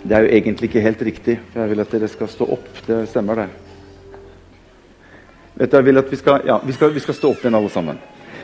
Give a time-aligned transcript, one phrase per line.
[0.00, 2.68] Det er jo egentlig ikke helt riktig, for jeg vil at dere skal stå opp.
[2.86, 3.48] Det stemmer, det.
[5.60, 7.58] Vet du, jeg vil at vi skal, ja, vi skal, vi skal stå opp igjen,
[7.58, 7.98] alle sammen.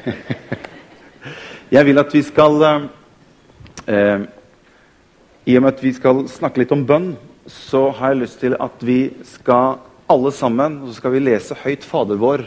[1.77, 4.27] jeg vil at vi skal eh,
[5.49, 7.09] I og med at vi skal snakke litt om bønn,
[7.49, 9.81] så har jeg lyst til at vi skal
[10.13, 12.45] alle sammen så skal vi lese høyt Fader vår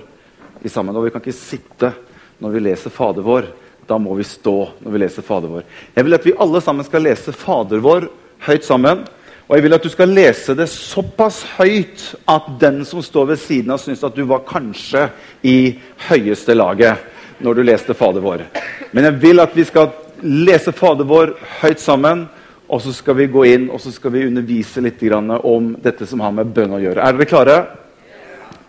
[0.62, 0.96] i sammen.
[0.96, 1.96] Og vi kan ikke sitte
[2.39, 3.50] når vi leser Fader vår.
[3.89, 5.66] Da må vi stå når vi leser Fader vår.
[5.98, 8.12] Jeg vil at vi alle sammen skal lese Fader vår
[8.46, 9.06] høyt sammen.
[9.50, 13.39] Og jeg vil at du skal lese det såpass høyt at den som står ved
[13.42, 15.07] siden av, syns at du var kanskje
[15.42, 15.79] i
[16.10, 18.43] høyeste laget når du leste Fader vår.
[18.92, 19.89] Men jeg vil at vi skal
[20.21, 22.28] lese Fader vår høyt sammen.
[22.70, 26.20] Og så skal vi gå inn og så skal vi undervise litt om dette som
[26.21, 27.01] har med bønn å gjøre.
[27.01, 27.56] Er dere klare?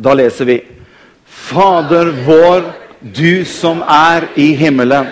[0.01, 0.62] Da leser vi.
[1.27, 2.65] Fader vår,
[3.01, 5.10] du som er i himmelen.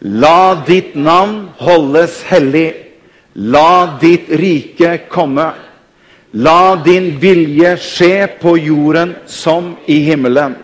[0.00, 2.81] La ditt navn holdes hellig.
[3.34, 5.52] La ditt rike komme.
[6.32, 10.54] La din vilje skje på jorden som i himmelen.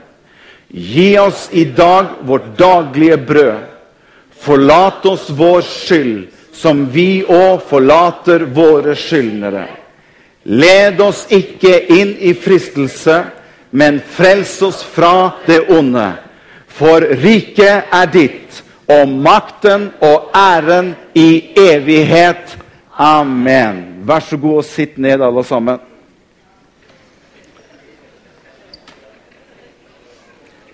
[0.68, 3.64] Gi oss i dag vårt daglige brød.
[4.38, 9.66] Forlat oss vår skyld, som vi òg forlater våre skyldnere.
[10.44, 13.18] Led oss ikke inn i fristelse,
[13.70, 16.06] men frels oss fra det onde.
[16.68, 22.56] For riket er ditt og makten og æren i evighet.
[22.98, 23.84] Amen.
[24.08, 25.80] Vær så god og sitt ned, alle sammen.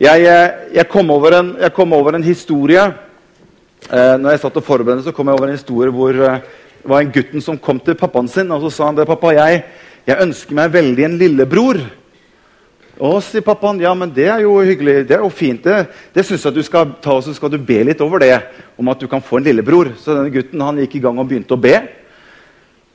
[0.01, 4.57] Jeg, eh, jeg, kom, over en, jeg kom over en historie eh, når jeg satt
[4.59, 6.41] og forberedte, så kom jeg over en historie hvor eh,
[6.83, 9.31] det var en gutten som kom til pappaen sin og så sa han det, pappa,
[9.39, 9.63] jeg,
[10.05, 11.79] jeg ønsker meg veldig en lillebror.
[12.95, 13.81] Å, sier pappaen.
[13.83, 15.01] Ja, men det er jo hyggelig.
[15.09, 15.65] Det er jo fint.
[15.65, 18.37] Det, det syns jeg du skal ta, og så skal du be litt over det.
[18.79, 19.91] Om at du kan få en lillebror.
[19.99, 21.75] Så denne gutten han gikk i gang og begynte å be.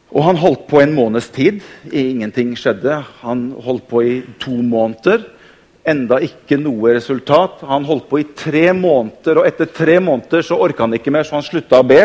[0.09, 1.59] Og han holdt på en måneds tid.
[1.91, 3.01] Ingenting skjedde.
[3.25, 5.27] Han holdt på i to måneder.
[5.89, 7.59] Enda ikke noe resultat.
[7.67, 11.27] Han holdt på i tre måneder, og etter tre måneder så orka han ikke mer,
[11.27, 12.01] så han slutta å be.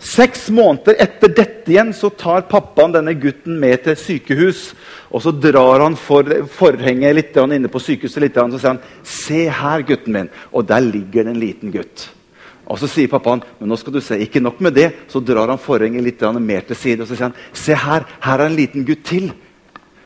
[0.00, 4.70] Seks måneder etter dette igjen så tar pappaen denne gutten med til sykehus.
[5.12, 8.80] og Så drar han for, forhenget litt inne på sykehuset litt, og så sier han,
[9.04, 12.08] 'Se her, gutten min.' Og der ligger det en liten gutt.
[12.66, 15.48] Og Så sier pappaen, 'Men nå skal du se, ikke nok med det.' Så drar
[15.48, 18.56] han forhenget litt mer til side og så sier han, 'Se her, her er en
[18.56, 19.32] liten gutt til.'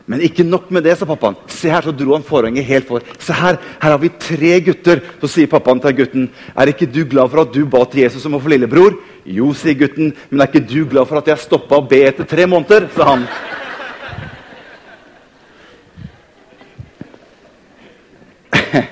[0.07, 1.37] Men ikke nok med det, sa pappaen.
[1.49, 3.01] Se her, så dro han forhenget helt for.
[3.19, 5.01] Se her, her har vi tre gutter.
[5.23, 8.27] Så sier pappaen til gutten, 'Er ikke du glad for at du ba til Jesus
[8.27, 11.39] om å få lillebror?' 'Jo', sier gutten, 'men er ikke du glad for at jeg
[11.39, 13.27] stoppa å be etter tre måneder?' sa han.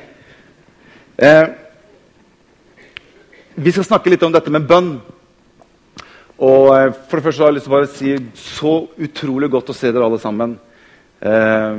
[1.19, 1.47] eh,
[3.55, 5.01] vi skal snakke litt om dette med bønn.
[6.43, 9.69] Og eh, for det første har jeg lyst til å bare si så utrolig godt
[9.71, 10.57] å se dere alle sammen.
[11.21, 11.77] Eh,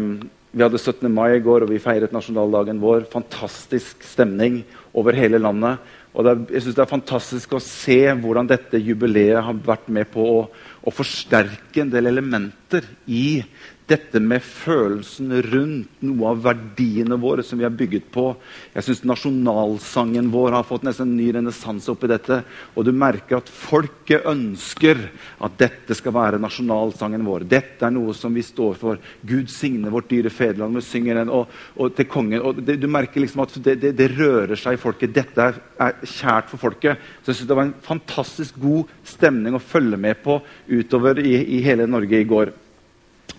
[0.53, 1.09] vi hadde 17.
[1.09, 3.09] mai i går, og vi feiret nasjonaldagen vår.
[3.09, 4.61] Fantastisk stemning
[4.93, 5.81] over hele landet.
[6.13, 10.09] Og er, jeg synes Det er fantastisk å se hvordan dette jubileet har vært med
[10.13, 10.41] på å,
[10.85, 13.41] å forsterke en del elementer i
[13.93, 18.25] dette med følelsen rundt noe av verdiene våre som vi har bygget på.
[18.73, 22.41] Jeg syns nasjonalsangen vår har fått nesten en ny renessanse oppi dette.
[22.73, 24.99] Og du merker at folket ønsker
[25.43, 27.45] at dette skal være nasjonalsangen vår.
[27.49, 29.01] Dette er noe som vi står for.
[29.21, 30.79] Gud signe vårt dyre fedreland.
[30.79, 32.41] Vi synger den og, og til kongen.
[32.41, 35.13] Og det, du merker liksom at det, det, det, rører seg i folket.
[35.13, 37.11] Dette er, er kjært for folket.
[37.21, 40.39] Så jeg synes Det var en fantastisk god stemning å følge med på
[40.71, 42.53] utover i, i hele Norge i går.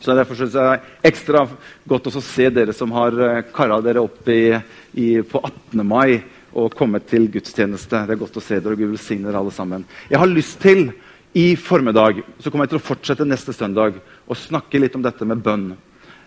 [0.04, 1.46] Så Derfor syns jeg det er ekstra
[1.88, 4.52] godt å se dere som har eh, kara dere opp i,
[5.00, 5.80] i, på 18.
[5.80, 6.18] mai
[6.52, 8.02] og kommet til gudstjeneste.
[8.04, 9.86] Det er godt å se dere, og Gud velsigne dere alle sammen.
[10.10, 10.90] Jeg har lyst til
[11.34, 13.96] i formiddag så kommer jeg til å fortsette neste søndag
[14.28, 15.70] og snakke litt om dette med bønn.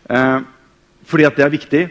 [0.10, 0.40] Eh,
[1.08, 1.84] fordi at det er viktig.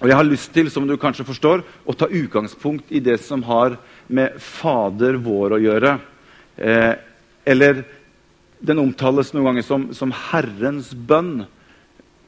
[0.00, 3.44] Og jeg har lyst til som du kanskje forstår, å ta utgangspunkt i det som
[3.46, 3.76] har
[4.08, 5.94] med Fader vår å gjøre.
[6.56, 6.94] Eh,
[7.44, 7.84] eller
[8.64, 11.44] den omtales noen ganger som, som, Herrens bønn.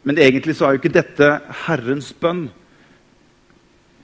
[0.07, 1.31] Men egentlig så er jo ikke dette
[1.67, 2.47] Herrens bønn.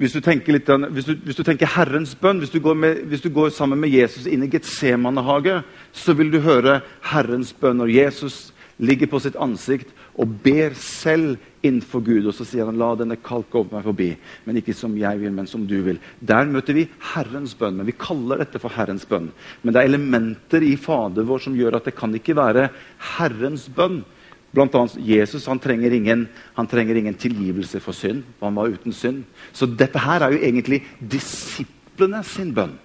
[0.01, 3.23] Hvis du tenker, litt, hvis du, hvis du tenker Herrens bønn, hvis du, med, hvis
[3.23, 5.61] du, går sammen med Jesus inn i Getsemanehage,
[5.95, 6.81] så vil du høre
[7.13, 8.49] Herrens bønn når Jesus
[8.83, 12.27] ligger på sitt ansikt og ber selv innenfor Gud.
[12.27, 14.11] Og så sier han, 'La denne kalk over meg forbi,
[14.45, 16.01] men ikke som jeg vil, men som du vil'.
[16.21, 19.31] Der møter vi Herrens bønn, men vi kaller dette for Herrens bønn.
[19.63, 22.71] Men det er elementer i Fader vår som gjør at det kan ikke være
[23.17, 24.05] Herrens bønn.
[24.53, 28.23] Blant annet Jesus han trenger, ingen, han trenger ingen tilgivelse for synd.
[28.41, 29.25] Han var uten synd.
[29.53, 32.77] Så dette her er jo egentlig disiplene sin bønn.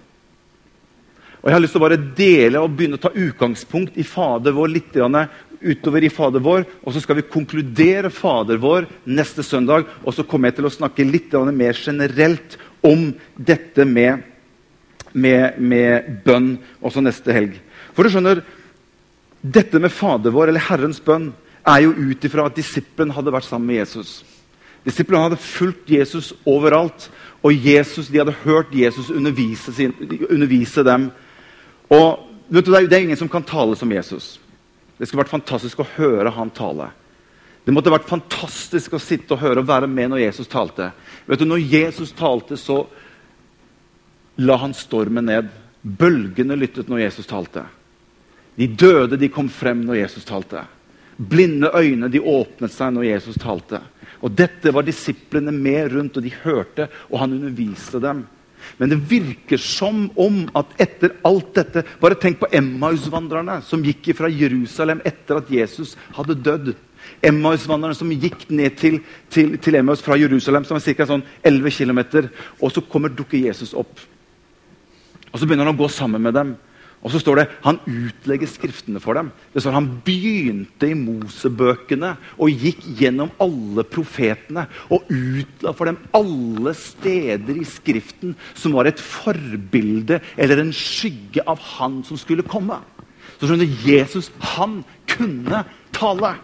[1.38, 4.56] Og Jeg har lyst til å bare dele og begynne å ta utgangspunkt i Fader
[4.56, 4.96] vår litt
[5.60, 6.66] utover i Fader vår.
[6.82, 9.88] Og så skal vi konkludere Fader vår neste søndag.
[10.04, 14.22] Og så kommer jeg til å snakke litt mer generelt om dette med,
[15.12, 17.58] med, med bønn også neste helg.
[17.94, 18.42] For du skjønner,
[19.42, 21.32] dette med Fader vår, eller Herrens bønn,
[21.68, 24.22] er jo ut ifra at disippelen hadde vært sammen med Jesus.
[24.86, 27.08] Disiplene hadde fulgt Jesus overalt,
[27.44, 29.92] og Jesus, de hadde hørt Jesus undervise, sin,
[30.30, 31.10] undervise dem.
[31.90, 34.38] Og du, Det er ingen som kan tale som Jesus.
[34.98, 36.90] Det skulle vært fantastisk å høre han tale.
[37.64, 40.90] Det måtte vært fantastisk å sitte og høre og være med når Jesus talte.
[41.26, 42.86] Vet du, Når Jesus talte, så
[44.36, 45.50] la han stormen ned.
[45.82, 47.66] Bølgene lyttet når Jesus talte.
[48.58, 50.64] De døde de kom frem når Jesus talte.
[51.18, 53.82] Blinde øyne de åpnet seg når Jesus talte.
[54.22, 58.24] Og Dette var disiplene med rundt, og de hørte, og han underviste dem.
[58.78, 64.12] Men det virker som om at etter alt dette Bare tenk på Emmaus-vandrerne som gikk
[64.18, 66.74] fra Jerusalem etter at Jesus hadde dødd.
[67.24, 69.00] Emmaus-vandrerne som gikk ned til,
[69.32, 71.06] til, til, Emmaus fra Jerusalem, som er ca.
[71.08, 72.00] Sånn 11 km.
[72.60, 74.02] Og så kommer dukker Jesus opp.
[75.32, 76.54] Og så begynner han å gå sammen med dem.
[76.98, 79.30] Og så står det han utlegger skriftene for dem.
[79.54, 86.00] Det står Han begynte i Mosebøkene og gikk gjennom alle profetene og utla for dem
[86.16, 92.46] alle steder i Skriften som var et forbilde eller en skygge av han som skulle
[92.46, 92.80] komme.
[93.38, 95.62] Så skjønner Jesus han kunne
[95.94, 96.34] tale.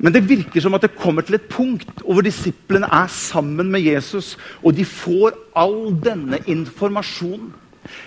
[0.00, 3.84] Men det virker som at det kommer til et punkt hvor disiplene er sammen med
[3.84, 7.50] Jesus, og de får all denne informasjonen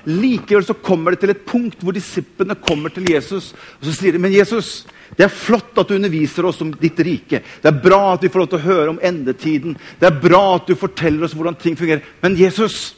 [0.09, 4.15] Likevel så kommer det til et punkt hvor disiplene kommer til Jesus og så sier
[4.15, 4.83] de, men Jesus,
[5.18, 7.41] det er flott at du underviser oss om ditt rike.
[7.62, 9.77] Det er bra at vi får lov til å høre om endetiden.
[10.00, 12.03] Det er bra at du forteller oss hvordan ting fungerer.
[12.24, 12.94] Men Jesus,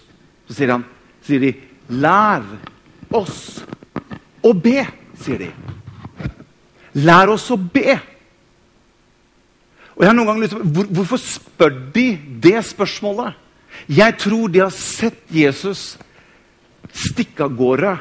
[0.47, 0.85] så sier, han,
[1.25, 1.53] sier de,
[1.89, 2.45] lær
[3.15, 3.39] oss
[4.45, 4.85] å be,
[5.21, 5.49] sier de.
[7.03, 7.97] Lær oss å be.
[9.95, 12.07] Og jeg har noen ganger lyst til, hvor, Hvorfor spør de
[12.43, 13.41] det spørsmålet?
[13.91, 15.95] Jeg tror de har sett Jesus
[16.95, 17.95] stikke av gårde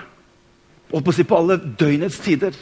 [1.13, 2.55] si, på alle døgnets tider.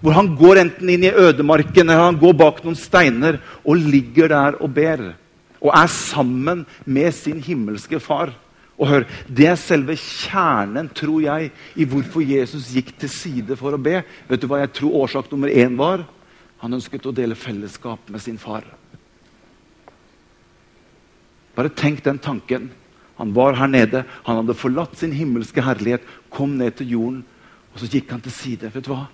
[0.00, 4.28] Hvor han går enten inn i ødemarken eller han går bak noen steiner og ligger
[4.28, 5.06] der og ber.
[5.62, 8.34] Og er sammen med sin himmelske far.
[8.76, 13.72] Og hør, Det er selve kjernen, tror jeg, i hvorfor Jesus gikk til side for
[13.72, 14.02] å be.
[14.28, 16.04] Vet du hva jeg tror årsak nummer én var?
[16.60, 18.64] Han ønsket å dele fellesskap med sin far.
[21.56, 22.70] Bare tenk den tanken.
[23.16, 24.04] Han var her nede.
[24.26, 27.22] Han hadde forlatt sin himmelske herlighet, kom ned til jorden,
[27.72, 28.72] og så gikk han til side.
[28.72, 29.06] Vet du hva?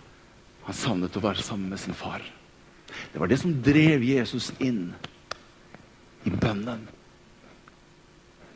[0.66, 2.22] Han savnet å være sammen med sin far.
[3.12, 4.90] Det var det som drev Jesus inn
[6.26, 6.84] i bønnen.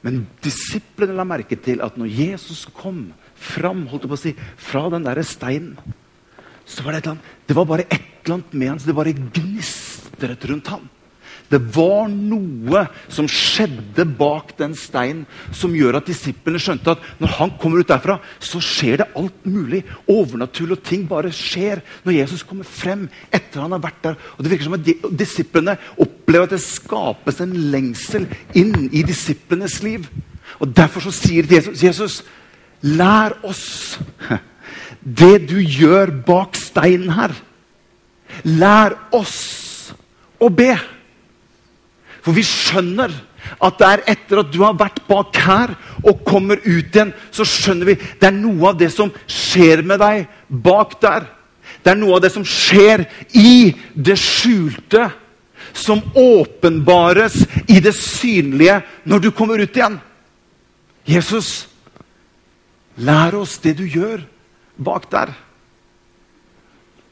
[0.06, 4.86] Men disiplene la merke til at når Jesus kom fram holdt på å si, fra
[4.92, 5.74] den der steinen,
[6.66, 8.90] så var det, et eller annet, det var bare et eller annet med han, så
[8.90, 10.86] det bare gnistret rundt ham.
[11.50, 12.82] Det var noe
[13.12, 17.90] som skjedde bak den steinen, som gjør at disiplene skjønte at når han kommer ut
[17.90, 19.84] derfra, så skjer det alt mulig.
[20.10, 24.18] Overnaturlige ting bare skjer når Jesus kommer frem etter han har vært der.
[24.34, 24.90] Og Det virker som at
[25.22, 28.26] disiplene opplever at det skapes en lengsel
[28.58, 30.08] inn i disiplenes liv.
[30.58, 32.18] Og Derfor så sier Jesus, Jesus
[32.82, 33.98] lær oss
[35.22, 37.34] det du gjør bak steinen her.
[38.42, 39.94] Lær oss
[40.42, 40.74] å be.
[42.26, 43.12] For vi skjønner
[43.62, 47.46] at det er etter at du har vært bak her og kommer ut igjen, så
[47.46, 51.28] skjønner vi det er noe av det som skjer med deg bak der.
[51.84, 53.04] Det er noe av det som skjer
[53.38, 55.04] i det skjulte,
[55.70, 57.38] som åpenbares
[57.70, 60.00] i det synlige når du kommer ut igjen.
[61.06, 61.68] Jesus,
[62.98, 64.24] lær oss det du gjør
[64.82, 65.30] bak der.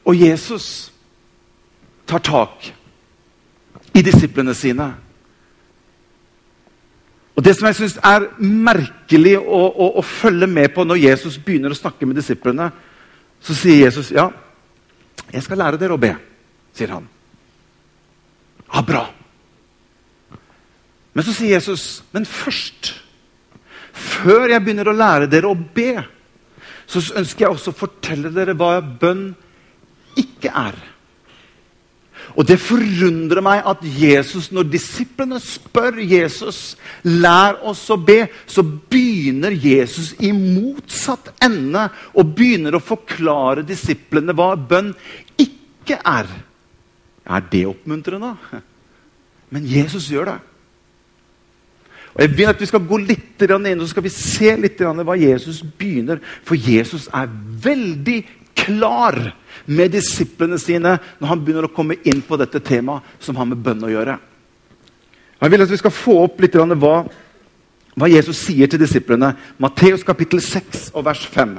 [0.03, 0.91] Og Jesus
[2.03, 2.67] tar tak
[3.95, 4.91] i disiplene sine.
[7.35, 11.35] Og Det som jeg synes er merkelig å, å, å, følge med på når Jesus
[11.43, 12.69] begynner å snakke med disiplene,
[13.43, 14.29] så sier Jesus ja,
[15.33, 16.13] jeg skal lære dere å be,
[16.75, 17.09] sier han.
[18.71, 19.03] Ja, bra.
[21.15, 22.93] Men så sier Jesus, men først,
[23.91, 25.91] før jeg begynner å lære dere å be,
[26.87, 29.27] så ønsker jeg også å fortelle dere hva bønn
[30.19, 30.77] ikke er.
[32.35, 36.75] Og det forundrer meg at Jesus, når disiplene spør Jesus
[37.07, 44.35] lær oss å be, så begynner Jesus i motsatt ende og begynner å forklare disiplene
[44.35, 44.91] hva bønn
[45.39, 46.27] ikke er.
[47.25, 48.35] Er det oppmuntrende?
[49.55, 50.39] Men Jesus gjør det.
[52.15, 54.79] Og Jeg vil at vi skal gå litt inn og så skal vi se litt
[54.79, 56.19] hva Jesus begynner.
[56.43, 57.31] For Jesus er
[57.63, 58.21] veldig
[58.65, 59.19] klar
[59.65, 63.61] med disiplene sine når han begynner å komme inn på dette temaet som har med
[63.63, 64.17] bønn å gjøre.
[65.41, 66.95] Jeg vil at vi skal få opp litt hva,
[67.95, 69.33] hva Jesus sier til disiplene.
[69.61, 71.57] Matteus kapittel 6 og vers 5.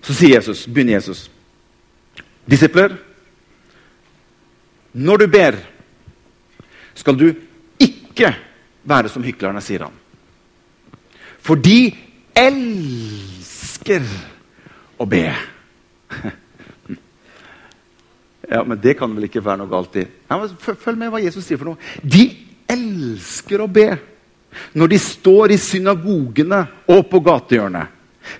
[0.00, 1.28] Så sier Jesus, begynner Jesus.
[2.48, 2.96] Disipler,
[4.92, 5.58] når du ber,
[6.98, 7.28] skal du
[7.78, 8.32] ikke
[8.82, 9.98] være som hyklerne, sier han.
[11.44, 11.92] For de
[12.40, 14.04] elsker
[15.00, 15.24] å be.
[18.50, 20.06] Ja, Men det kan vel ikke være noe galt i?
[20.26, 21.90] Følg med hva Jesus sier for noe.
[22.02, 22.24] De
[22.70, 23.92] elsker å be
[24.74, 27.92] når de står i synagogene og på gatehjørnet,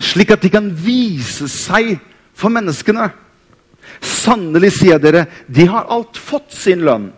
[0.03, 1.93] slik at de kan vise seg
[2.35, 3.07] for menneskene.
[4.03, 7.11] Sannelig, sier jeg dere, de har alt fått sin lønn.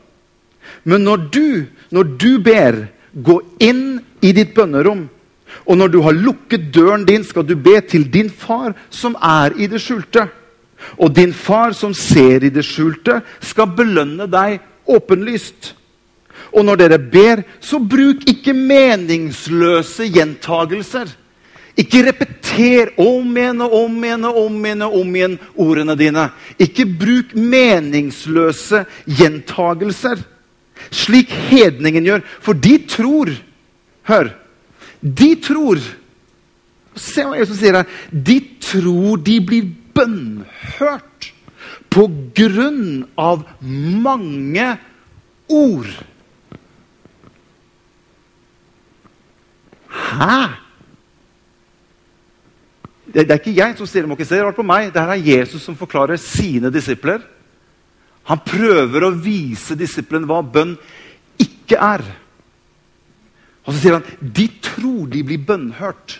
[0.84, 1.48] Men når du,
[1.94, 2.78] når du ber,
[3.12, 5.06] gå inn i ditt bønnerom.
[5.66, 9.54] Og når du har lukket døren din, skal du be til din far som er
[9.58, 10.26] i det skjulte.
[10.98, 15.74] Og din far som ser i det skjulte, skal belønne deg åpenlyst.
[16.52, 21.12] Og når dere ber, så bruk ikke meningsløse gjentagelser.
[21.78, 26.26] Ikke repeter om igjen og om igjen og om igjen og om igjen ordene dine.
[26.60, 30.20] Ikke bruk meningsløse gjentagelser,
[30.92, 32.26] slik hedningen gjør.
[32.44, 33.32] For de tror
[34.02, 34.32] Hør.
[35.02, 35.82] De tror
[36.92, 37.88] Se hva Jesus sier her.
[38.12, 41.30] De tror de blir bønnhørt
[41.92, 42.04] på
[42.36, 44.66] grunn av mange
[45.48, 45.88] ord.
[49.92, 50.36] Hæ?
[53.12, 54.88] Det, er ikke jeg som sier det, må ikke se rart på meg.
[54.92, 57.20] Det er Jesus som forklarer sine disipler.
[58.28, 60.76] Han prøver å vise disiplene hva bønn
[61.42, 62.04] ikke er.
[63.62, 66.18] Og så sier han de tror de blir bønnhørt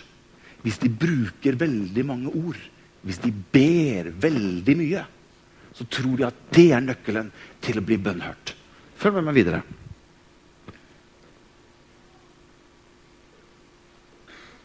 [0.63, 2.59] hvis de bruker veldig mange ord.
[3.03, 5.01] Hvis de ber veldig mye,
[5.75, 7.31] så tror de at det er nøkkelen
[7.63, 8.53] til å bli bønnhørt.
[8.95, 9.59] Følg med meg videre.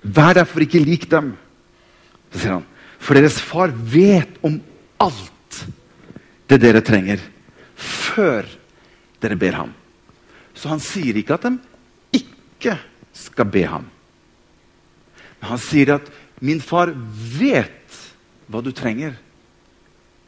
[0.07, 1.33] Vær derfor ikke lik dem.
[2.31, 2.69] Så sier han,
[3.03, 4.61] for deres far vet om
[5.03, 5.65] alt
[6.49, 7.19] det dere trenger,
[7.75, 8.47] før
[9.23, 9.75] dere ber ham.
[10.55, 11.57] Så han sier ikke at de
[12.59, 12.77] ikke
[13.15, 13.87] skal be ham.
[15.39, 16.11] Men han sier at
[16.41, 16.93] 'min far
[17.39, 17.99] vet
[18.51, 19.17] hva du trenger',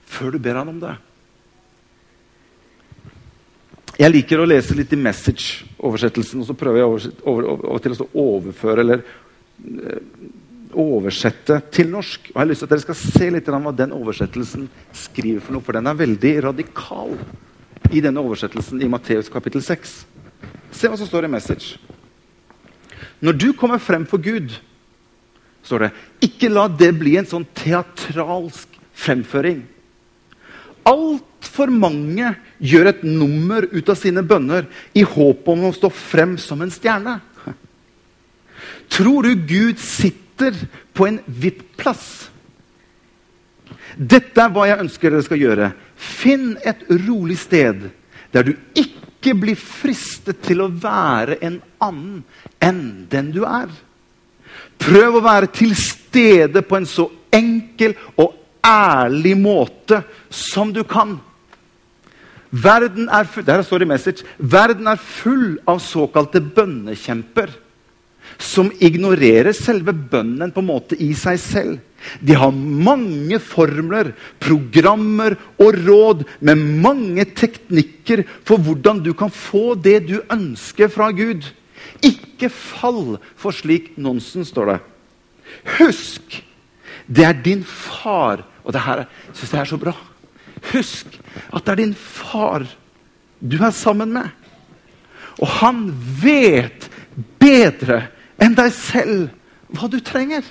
[0.06, 0.96] før du ber han om det.
[4.00, 8.06] Jeg liker å lese litt i Message-oversettelsen, og så prøver jeg over, over, til å
[8.14, 10.00] overføre eller eh,
[10.72, 12.30] oversette til norsk.
[12.30, 15.52] Og jeg har lyst til at dere skal se litt hva den oversettelsen skriver for
[15.52, 15.66] noe.
[15.66, 17.12] For den er veldig radikal
[17.90, 19.94] i denne oversettelsen i Matteus kapittel 6.
[20.72, 21.76] Se hva som står i Message.
[23.20, 24.52] Når du kommer frem for Gud,
[25.66, 25.90] står det,
[26.24, 29.60] ikke la det bli en sånn teatralsk fremføring.
[30.88, 36.38] Altfor mange gjør et nummer ut av sine bønner i håp om å stå frem
[36.40, 37.18] som en stjerne.
[38.90, 40.56] Tror du Gud sitter
[40.96, 42.30] på en VIP-plass.
[43.94, 45.70] Dette er hva jeg ønsker dere skal gjøre.
[45.94, 47.90] Finn et rolig sted
[48.32, 52.22] der du ikke blir fristet til å være en annen
[52.62, 53.70] enn den du er.
[54.80, 58.34] Prøv å være til stede på en så enkel og
[58.64, 61.18] ærlig måte som du kan.
[62.50, 67.52] Verden er, full, der står det message, verden er full av såkalte bønnekjemper
[68.40, 71.78] som ignorerer selve bønnen på en måte i seg selv.
[72.24, 79.74] De har mange formler, programmer og råd med mange teknikker for hvordan du kan få
[79.76, 81.44] det du ønsker fra Gud.
[82.00, 84.78] Ikke fall for slik nonsens, står det.
[85.76, 86.40] Husk,
[87.10, 89.00] det er din far Og det her
[89.32, 89.94] syns jeg er så bra.
[90.70, 91.16] Husk
[91.48, 92.66] at det er din far
[93.40, 94.28] du er sammen med.
[95.40, 95.86] Og han
[96.20, 96.90] vet
[97.40, 98.02] bedre
[98.40, 99.28] enn deg selv
[99.70, 100.44] hva du trenger.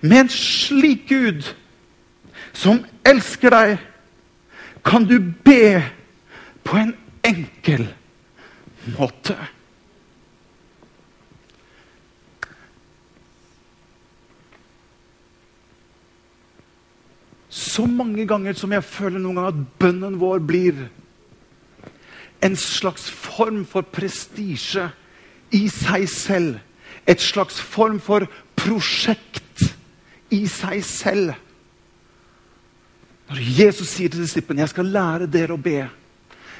[0.00, 1.52] Med en slik Gud
[2.56, 3.76] som elsker deg,
[4.86, 5.82] kan du be
[6.66, 6.94] på en
[7.26, 7.88] enkel
[8.96, 9.36] måte.
[17.50, 20.86] Så mange ganger som jeg føler noen ganger at bønnen vår blir
[22.44, 24.86] en slags form for prestisje
[25.56, 26.60] i seg selv.
[27.06, 28.26] Et slags form for
[28.58, 29.66] prosjekt
[30.34, 31.34] i seg selv.
[33.26, 35.86] Når Jesus sier til disiplene jeg skal lære dere å be,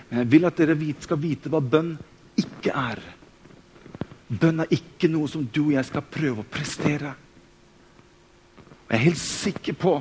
[0.07, 1.97] Men jeg vil at dere skal vite hva bønn
[2.39, 3.01] ikke er.
[4.29, 7.11] Bønn er ikke noe som du og jeg skal prøve å prestere.
[8.87, 9.97] Og Jeg er helt sikker på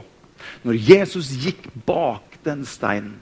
[0.61, 3.15] når Jesus gikk bak den steinen,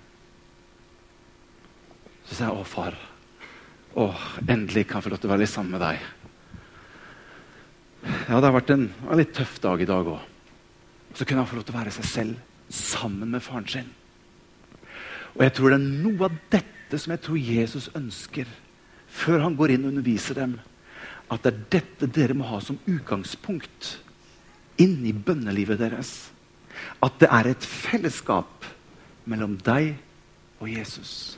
[2.25, 2.97] så sa jeg, 'Å, far,
[3.95, 4.09] å,
[4.47, 6.11] endelig kan jeg få lov til å være litt sammen med deg.'
[8.03, 10.19] Ja, det har vært en, en litt tøff dag i dag òg.
[11.15, 13.89] Så kunne han få lov til å være seg selv sammen med faren sin.
[15.33, 18.49] Og jeg tror det er noe av dette som jeg tror Jesus ønsker
[19.13, 20.57] før han går inn og underviser dem.
[21.31, 23.95] At det er dette dere må ha som utgangspunkt
[24.81, 26.13] inn i bønnelivet deres.
[27.01, 28.67] At det er et fellesskap
[29.29, 29.93] mellom deg
[30.59, 31.37] og Jesus.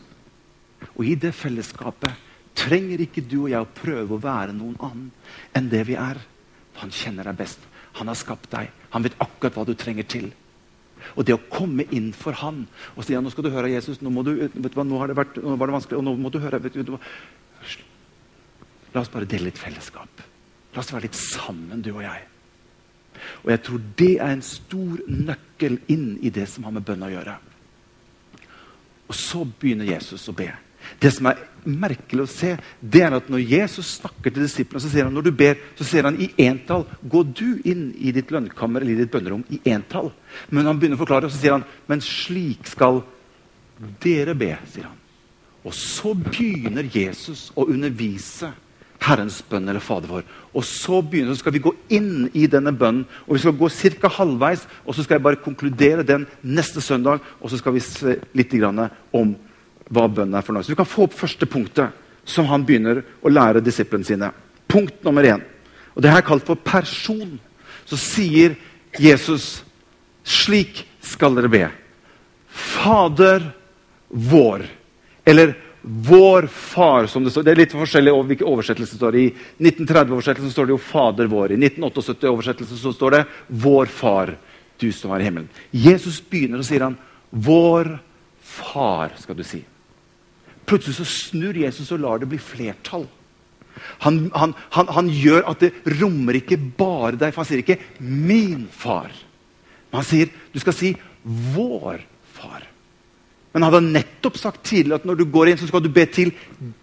[0.95, 2.24] Og i det fellesskapet
[2.55, 5.11] trenger ikke du og jeg å prøve å være noen annen
[5.55, 6.19] enn det vi er.
[6.81, 7.61] Han kjenner deg best.
[7.99, 8.71] Han har skapt deg.
[8.95, 10.31] Han vet akkurat hva du trenger til.
[11.15, 12.63] Og det å komme inn for han
[12.95, 15.69] og si ja, nå skal du høre Jesus, nå, du, du nå, vært, nå var
[15.69, 16.95] det vanskelig, og nå må du høre du,
[18.95, 20.21] La oss bare dele litt fellesskap.
[20.71, 22.21] La oss være litt sammen, du og jeg.
[23.43, 27.03] Og jeg tror det er en stor nøkkel inn i det som har med bønn
[27.03, 27.35] å gjøre.
[29.05, 30.47] Og så begynner Jesus å be.
[31.01, 34.91] Det som er merkelig å se, det er at når Jesus snakker til disiplene, så
[34.91, 38.31] sier han når du ber, så sier han i entall Gå du inn i ditt
[38.33, 40.11] lønnkammer eller i ditt bønnerom i entall.
[40.49, 43.01] Men han begynner å forklare, og så sier han men slik skal
[44.03, 44.53] dere be.
[44.71, 45.01] sier han.
[45.65, 48.51] Og så begynner Jesus å undervise
[49.05, 50.25] Herrens bønn eller Fader vår.
[50.55, 53.05] Og så begynner, så skal vi gå inn i denne bønnen.
[53.25, 54.09] og Vi skal gå ca.
[54.09, 57.19] halvveis, og så skal jeg bare konkludere den neste søndag.
[57.41, 58.53] Og så skal vi se litt
[59.11, 59.35] om
[59.89, 60.63] hva bønn er for noe.
[60.63, 61.93] Så Du kan få opp første punktet
[62.25, 64.31] som han begynner å lære disiplene sine.
[64.67, 65.43] Punkt nummer én.
[65.95, 67.39] Og Det her er kalt for person.
[67.85, 68.55] Så sier
[68.99, 69.63] Jesus
[70.25, 71.67] slik skal dere be.
[72.49, 73.51] Fader
[74.09, 74.65] vår.
[75.25, 75.53] Eller
[75.85, 77.43] vår far, som det står.
[77.45, 79.17] Det er litt forskjellig over hvilken oversettelse det står.
[79.21, 79.25] I
[79.61, 81.53] 1930-oversettelsen står det jo 'Fader vår'.
[81.53, 84.37] I 1978-oversettelsen så står det 'Vår far,
[84.79, 85.51] du som er i himmelen'.
[85.71, 86.97] Jesus begynner og sier han
[87.31, 87.99] 'Vår
[88.41, 89.63] far', skal du si.
[90.65, 93.05] Plutselig så snur Jesus og lar det bli flertall.
[94.05, 97.81] Han, han, han, han, gjør at det rommer ikke bare deg, for han sier ikke
[97.99, 99.13] 'min far'.
[99.91, 102.01] Men han sier du skal si 'vår
[102.37, 102.74] far'.
[103.55, 106.03] Men han hadde nettopp sagt tidligere at når du går inn, så skal du be
[106.11, 106.33] til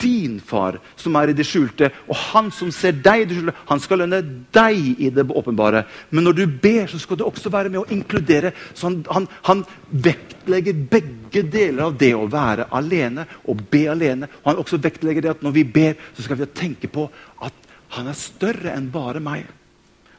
[0.01, 1.91] din far, som er i det skjulte.
[2.09, 4.21] Og han som ser deg i det skjulte, han skal lønne
[4.57, 5.85] deg i det åpenbare.
[6.17, 8.55] Men når du ber, så skal du også være med å inkludere.
[8.73, 9.67] Så han, han, han
[10.09, 14.33] vektlegger begge deler av det å være alene og be alene.
[14.41, 17.05] Og han også vektlegger det at når vi ber, så skal vi tenke på
[17.45, 19.45] at han er større enn bare meg.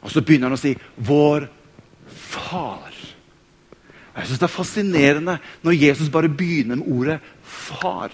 [0.06, 1.50] Og så begynner han å si 'Vår
[2.14, 2.93] Far'.
[4.16, 8.14] Jeg synes Det er fascinerende når Jesus bare begynner med ordet 'far'.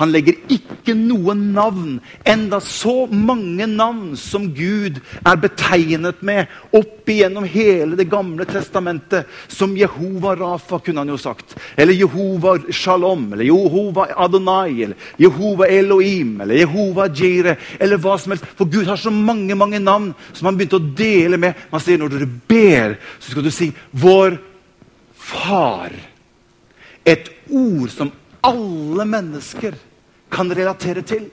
[0.00, 7.10] Han legger ikke noe navn, enda så mange navn som Gud er betegnet med opp
[7.10, 9.28] igjennom hele Det gamle testamentet.
[9.48, 11.56] Som Jehova Rafa, kunne han jo sagt.
[11.76, 18.32] Eller Jehova Shalom, eller Jehova Adonai, eller Jehova Elohim, eller Jehova Jire, eller hva som
[18.32, 18.48] helst.
[18.56, 21.66] For Gud har så mange mange navn som han begynte å dele med.
[21.72, 24.38] Man sier når dere ber, så skal du si 'vår
[25.30, 25.94] far.
[27.04, 28.10] Et ord som
[28.46, 29.76] alle mennesker
[30.30, 31.28] kan relatere til.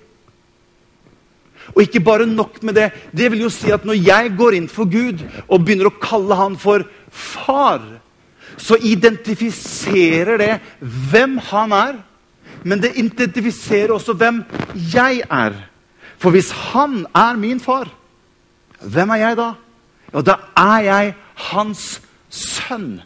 [1.75, 2.91] Og ikke bare nok med det.
[3.11, 6.37] Det vil jo si at når jeg går inn for Gud og begynner å kalle
[6.39, 7.81] han for far,
[8.57, 11.99] så identifiserer det hvem han er.
[12.63, 14.41] Men det identifiserer også hvem
[14.93, 15.57] jeg er.
[16.17, 17.91] For hvis han er min far,
[18.81, 19.51] hvem er jeg da?
[20.13, 21.13] Ja, da er jeg
[21.51, 21.83] hans
[22.29, 23.01] sønn.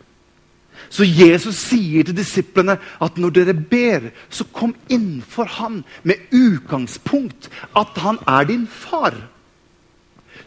[0.92, 7.48] Så Jesus sier til disiplene at når dere ber, så kom innenfor han med utgangspunkt
[7.80, 9.16] at han er din far.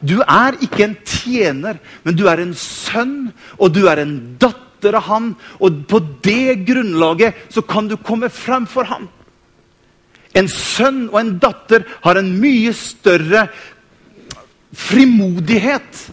[0.04, 4.98] Du er ikke en tjener, men du er en sønn, og du er en datter
[4.98, 5.32] av han.
[5.64, 9.08] Og på det grunnlaget så kan du komme frem for han.
[10.36, 13.46] En sønn og en datter har en mye større
[14.74, 16.08] frimodighet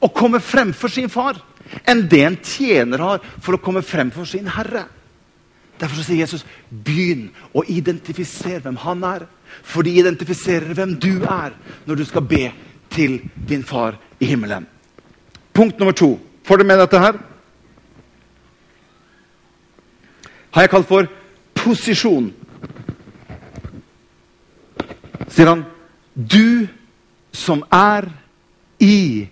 [0.00, 1.36] å komme fremfor sin far
[1.82, 4.86] enn det en tjener har for å komme frem for sin herre.
[5.80, 9.26] Derfor sier Jesus begynn å identifisere hvem han er.
[9.62, 11.54] For de identifiserer hvem du er
[11.86, 12.48] når du skal be
[12.94, 14.66] til din far i himmelen.
[15.54, 16.16] Punkt nummer to.
[16.44, 17.18] Får du med dette her?
[20.54, 21.10] Har jeg kalt for
[21.64, 22.30] posisjon.
[25.32, 25.64] Sier han,
[26.14, 26.68] du
[27.34, 28.06] som er
[28.82, 29.26] i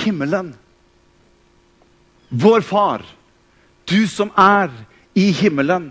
[0.00, 0.52] himmelen.
[2.30, 3.02] Vår Far,
[3.84, 4.70] du som er
[5.18, 5.90] i himmelen.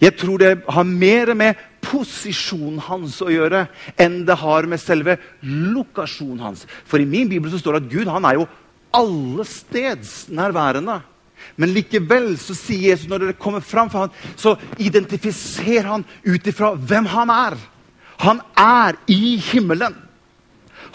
[0.00, 3.64] Jeg tror det har mer med posisjonen hans å gjøre
[4.00, 6.66] enn det har med selve lokasjonen hans.
[6.86, 8.48] For i min bibel så står det at Gud han er jo
[8.96, 10.36] allestedsnærværende.
[10.36, 11.00] nærværende.
[11.56, 16.46] Men likevel så sier Jesus når dere kommer fram for ham, så identifiserer han ut
[16.46, 17.58] ifra hvem han er.
[18.24, 19.96] Han er i himmelen.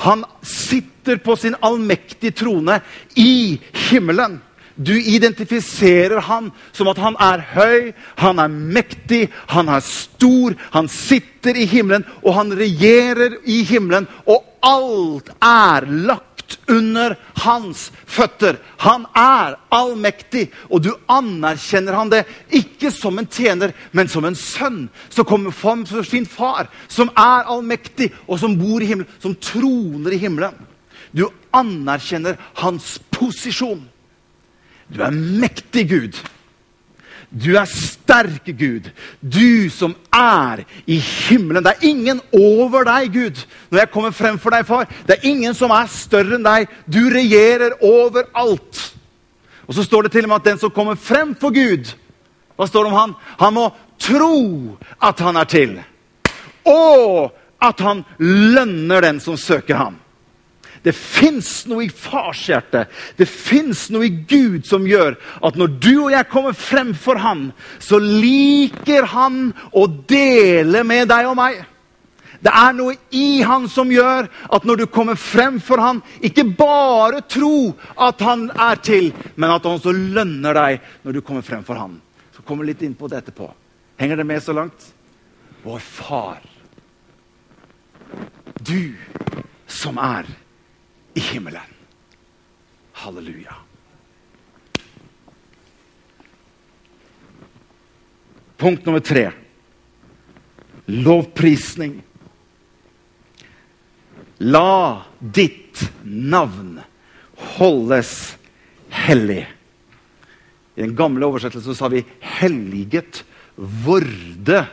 [0.06, 2.80] Han sitter på sin allmektige trone
[3.16, 4.40] i himmelen.
[4.76, 10.56] Du identifiserer han som at han er høy, han er mektig, han er stor.
[10.76, 14.10] Han sitter i himmelen, og han regjerer i himmelen.
[14.28, 18.60] Og alt er lagt under hans føtter.
[18.84, 24.36] Han er allmektig, og du anerkjenner han det ikke som en tjener, men som en
[24.36, 29.40] sønn som kommer for sin far, som er allmektig, og som bor i himmelen, som
[29.40, 30.60] troner i himmelen.
[31.16, 33.86] Du anerkjenner hans posisjon.
[34.92, 36.18] Du er mektig, Gud.
[37.36, 38.92] Du er sterk, Gud.
[39.20, 41.64] Du som er i himmelen.
[41.66, 44.88] Det er ingen over deg, Gud, når jeg kommer frem for deg, far.
[45.08, 46.70] Det er ingen som er større enn deg.
[46.88, 48.84] Du regjerer over alt.
[49.66, 51.90] Og så står det til og med at den som kommer frem for Gud
[52.56, 53.14] Hva står det om han?
[53.42, 53.64] Han må
[54.00, 55.74] tro at han er til.
[56.70, 59.98] Og at han lønner den som søker ham.
[60.86, 62.86] Det fins noe i fars hjerte,
[63.18, 67.18] det fins noe i Gud som gjør at når du og jeg kommer frem for
[67.18, 67.48] Han,
[67.82, 71.64] så liker Han å dele med deg og meg.
[72.46, 76.44] Det er noe i han som gjør at når du kommer frem for han, ikke
[76.58, 81.46] bare tro at han er til, men at han også lønner deg når du kommer
[81.46, 81.98] frem for han.
[82.36, 83.50] Så kommer vi litt inn på det etterpå.
[83.98, 84.92] Henger det med så langt?
[85.66, 86.44] Vår far.
[88.62, 88.94] Du
[89.66, 90.30] som er
[91.16, 91.74] i himmelen.
[92.92, 93.56] Halleluja.
[98.58, 99.32] Punkt nummer tre.
[100.86, 102.02] Lovprisning.
[104.38, 106.80] La ditt navn
[107.58, 108.38] holdes
[108.90, 109.46] hellig.
[110.76, 113.24] I den gamle oversettelsen sa vi 'helliget
[113.56, 114.66] vorde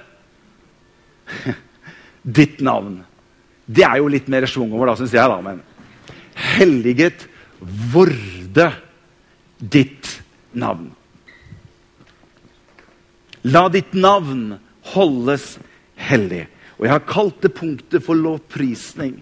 [2.22, 3.04] ditt navn'.
[3.66, 5.28] Det er jo litt mer schwung over, da, syns jeg.
[5.28, 5.62] da, men
[6.58, 7.26] helliget
[7.92, 8.72] vorde
[9.58, 10.08] ditt
[10.52, 10.90] navn.
[13.42, 14.58] La ditt navn
[14.94, 15.56] holdes
[15.98, 16.46] hellig.
[16.78, 19.20] Og jeg har kalt det punktet for lovprisning.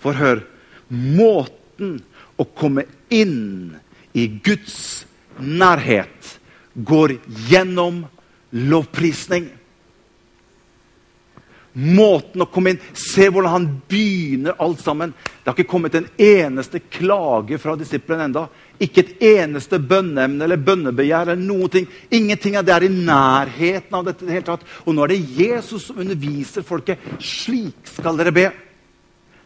[0.00, 0.44] For hør
[0.92, 1.96] Måten
[2.36, 3.74] å komme inn
[4.12, 5.04] i Guds
[5.40, 6.34] nærhet
[6.74, 7.16] går
[7.48, 8.04] gjennom
[8.52, 9.48] lovprisning
[11.74, 15.12] måten å komme inn Se hvordan han begynner alt sammen.
[15.42, 18.44] Det har ikke kommet en eneste klage fra disiplene enda.
[18.82, 21.28] Ikke et eneste bønneemne eller bønnebegjær.
[21.28, 21.88] eller noen ting.
[22.10, 24.24] Ingenting av det er i nærheten av dette.
[24.24, 24.66] det hele tatt.
[24.86, 26.98] Og nå er det Jesus som underviser folket.
[27.18, 28.50] Slik skal dere be.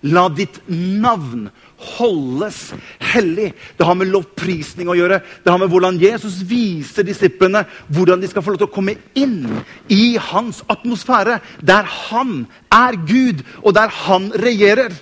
[0.03, 2.73] La ditt navn holdes
[3.13, 3.53] hellig.
[3.77, 5.21] Det har med lovprisning å gjøre.
[5.45, 8.97] Det har med hvordan Jesus viser disiplene hvordan de skal få lov til å komme
[9.19, 9.45] inn
[9.93, 14.95] i hans atmosfære, der han er Gud, og der han regjerer.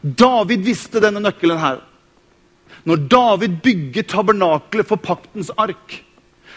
[0.00, 1.82] David visste denne nøkkelen her.
[2.88, 5.98] Når David bygger tabernaklet for paktens ark,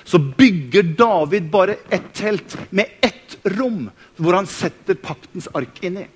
[0.07, 6.07] så bygger David bare ett telt med ett rom hvor han setter paktens ark inni.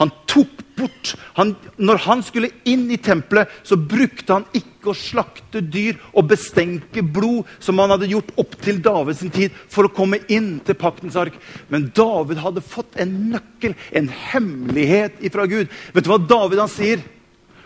[0.00, 4.96] Han tok bort han, Når han skulle inn i tempelet, så brukte han ikke å
[4.98, 9.92] slakte dyr og bestenke blod, som han hadde gjort opp til Davids tid, for å
[9.94, 11.36] komme inn til paktens ark.
[11.72, 15.70] Men David hadde fått en nøkkel, en hemmelighet ifra Gud.
[15.94, 17.04] Vet du hva David han sier?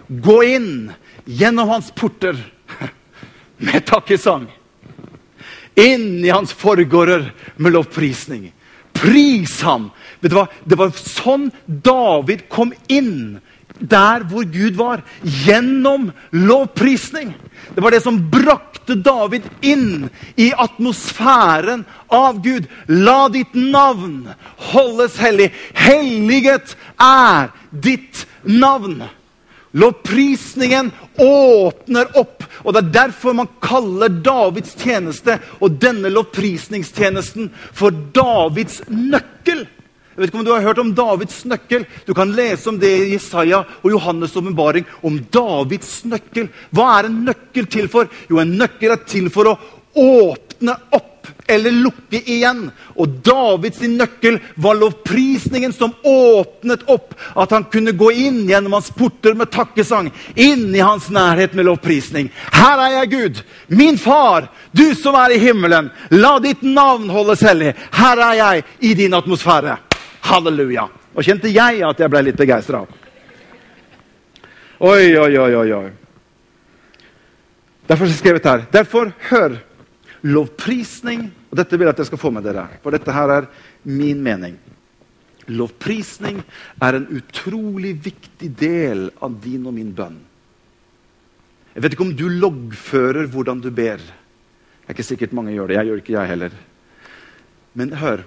[0.08, 0.70] Gå inn
[1.24, 2.38] gjennom hans porter
[3.64, 4.46] med takkesang.
[5.78, 8.48] Inn i hans forgårder med lovprisning.
[8.98, 10.48] Pris ham Vet du hva?
[10.66, 13.38] Det var sånn David kom inn
[13.78, 15.04] der hvor Gud var.
[15.22, 17.34] Gjennom lovprisning.
[17.74, 22.66] Det var det som brakte David inn i atmosfæren av Gud.
[22.88, 24.26] La ditt navn
[24.72, 25.52] holdes hellig.
[25.78, 29.04] Helliget er ditt navn.
[29.72, 32.44] Lovprisningen åpner opp.
[32.64, 39.66] og Det er derfor man kaller Davids tjeneste og denne lovprisningstjenesten for Davids nøkkel.
[40.18, 41.84] Jeg vet ikke om du har hørt om Davids nøkkel.
[42.06, 44.88] Du kan lese om det i Jesaja og Johannes' åpenbaring.
[45.06, 46.48] Om Davids nøkkel.
[46.74, 48.10] Hva er en nøkkel til for?
[48.26, 49.58] Jo, en nøkkel er til for å
[49.94, 52.70] åpne åpne opp eller lukke igjen.
[52.94, 57.14] Og Davids nøkkel var lovprisningen som åpnet opp.
[57.34, 60.10] At han kunne gå inn gjennom hans porter med takkesang.
[60.34, 62.30] Inn i hans nærhet med lovprisning.
[62.52, 65.90] Her er jeg, Gud, min far, du som er i himmelen.
[66.10, 67.74] La ditt navn holdes hellig.
[67.92, 69.78] Her er jeg i din atmosfære.
[70.28, 70.88] Halleluja.
[71.14, 72.84] Og kjente jeg at jeg ble litt begeistra.
[74.78, 75.72] Oi, oi, oi, oi.
[75.72, 75.88] oi.
[77.88, 78.66] Derfor har jeg skrevet her.
[78.72, 79.56] Derfor, hør.
[80.26, 83.46] Lovprisning Og dette vil jeg at dere skal få med dere, for dette her er
[83.88, 84.56] min mening.
[85.48, 86.42] Lovprisning
[86.84, 90.18] er en utrolig viktig del av din og min bønn.
[91.72, 94.02] Jeg vet ikke om du loggfører hvordan du ber.
[94.02, 95.78] Det er ikke sikkert mange gjør det.
[95.78, 96.58] Jeg gjør ikke jeg heller.
[97.78, 98.24] Men hør.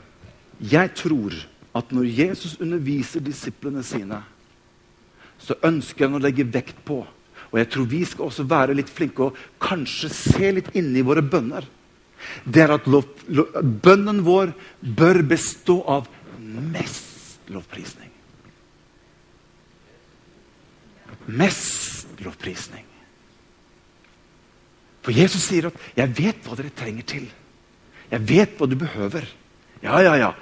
[0.61, 1.35] Jeg tror
[1.77, 4.21] at når Jesus underviser disiplene sine,
[5.41, 6.99] så ønsker han å legge vekt på
[7.51, 11.23] Og jeg tror vi skal også være litt flinke og kanskje se litt inni våre
[11.25, 11.65] bønner
[12.43, 13.51] det er at lov, lov,
[13.83, 16.07] bønnen vår bør bestå av
[16.39, 18.09] mest lovprisning.
[21.31, 22.85] Mest lovprisning.
[25.01, 27.31] For Jesus sier at 'jeg vet hva dere trenger til'.
[28.11, 29.25] Jeg vet hva du behøver.
[29.81, 30.33] Ja, ja, ja.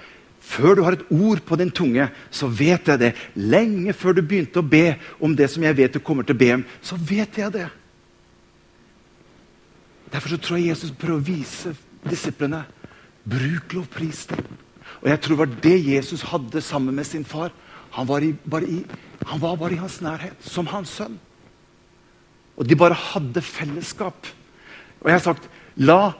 [0.41, 3.15] Før du har et ord på din tunge, så vet jeg det.
[3.35, 6.39] Lenge før du begynte å be om det som jeg vet du kommer til å
[6.39, 7.67] be om, så vet jeg det.
[10.11, 11.73] Derfor så tror jeg Jesus prøver å vise
[12.07, 12.63] disiplene
[13.29, 14.45] bruk lovprisning.
[14.99, 17.53] Og jeg tror det var det Jesus hadde sammen med sin far.
[17.95, 18.79] Han var, i, bare i,
[19.25, 21.17] han var bare i hans nærhet, som hans sønn.
[22.59, 24.29] Og de bare hadde fellesskap.
[24.99, 25.47] Og jeg har sagt
[25.79, 26.13] la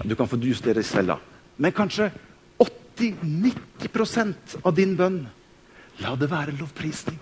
[0.00, 1.18] Du kan få justere selv, da.
[1.60, 2.06] Men kanskje
[2.56, 5.26] 80-90% av din bønn,
[6.00, 7.18] la det være lovprisning.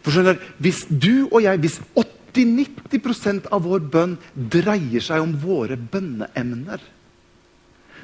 [0.00, 1.80] For skjønner, Hvis du og jeg, hvis
[2.34, 6.82] 80-90% av vår bønn dreier seg om våre bønneemner,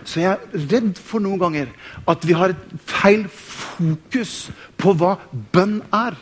[0.05, 1.73] så jeg er redd for noen ganger
[2.09, 4.49] at vi har et feil fokus
[4.81, 5.17] på hva
[5.53, 6.17] bønn er.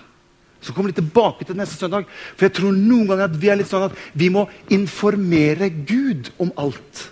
[0.58, 2.08] Så kommer vi tilbake til neste søndag.
[2.34, 6.32] For jeg tror noen ganger at vi er litt sånn at vi må informere Gud
[6.42, 7.04] om alt.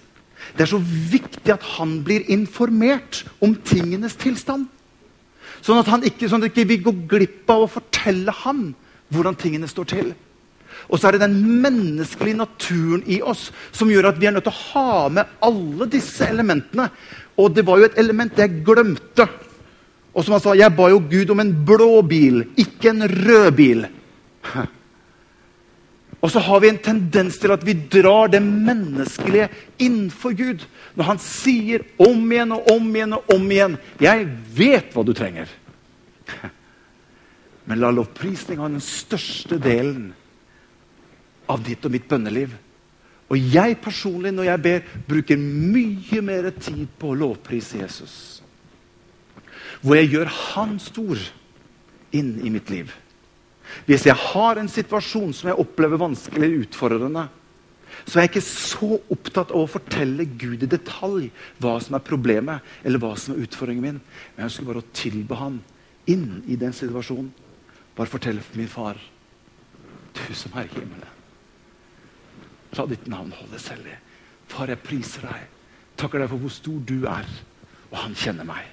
[0.57, 4.67] Det er så viktig at han blir informert om tingenes tilstand.
[5.63, 8.69] Sånn at, han ikke, sånn at ikke vi går glipp av å fortelle ham
[9.15, 10.15] hvordan tingene står til.
[10.87, 14.47] Og så er det den menneskelige naturen i oss som gjør at vi er nødt
[14.47, 16.89] til å ha med alle disse elementene.
[17.37, 19.27] Og det var jo et element jeg glemte.
[20.17, 23.51] Og som han sa, jeg ba jo Gud om en blå bil, ikke en rød
[23.59, 23.87] bil.
[26.25, 29.51] Og så har vi en tendens til at vi drar det menneskelige
[29.85, 30.65] innenfor Gud.
[30.97, 35.13] Når han sier om igjen og om igjen og om igjen 'Jeg vet hva du
[35.13, 35.53] trenger'.
[37.69, 40.15] Men la lovprisning ha den største delen
[41.51, 42.55] av ditt og mitt bønneliv.
[43.27, 48.15] Og jeg personlig, når jeg ber, bruker mye mer tid på å lovprise Jesus.
[49.83, 51.21] Hvor jeg gjør Han stor
[52.15, 52.93] inn i mitt liv.
[53.87, 57.27] Hvis jeg har en situasjon som jeg opplever vanskelig eller utfordrende,
[58.05, 61.31] så er jeg ikke så opptatt av å fortelle Gud i detalj
[61.63, 63.99] hva som er problemet eller hva som er utfordringen min.
[64.35, 65.59] Men jeg ønsker bare å tilbe Han
[66.07, 67.33] inn i den situasjonen.
[67.97, 69.01] Bare fortelle for min far,
[70.15, 71.16] du som er i himmelen.
[72.77, 73.97] La ditt navn holdes hellig.
[74.51, 75.53] Far, jeg priser deg.
[75.97, 77.29] Takker deg for hvor stor du er,
[77.91, 78.67] og han kjenner meg.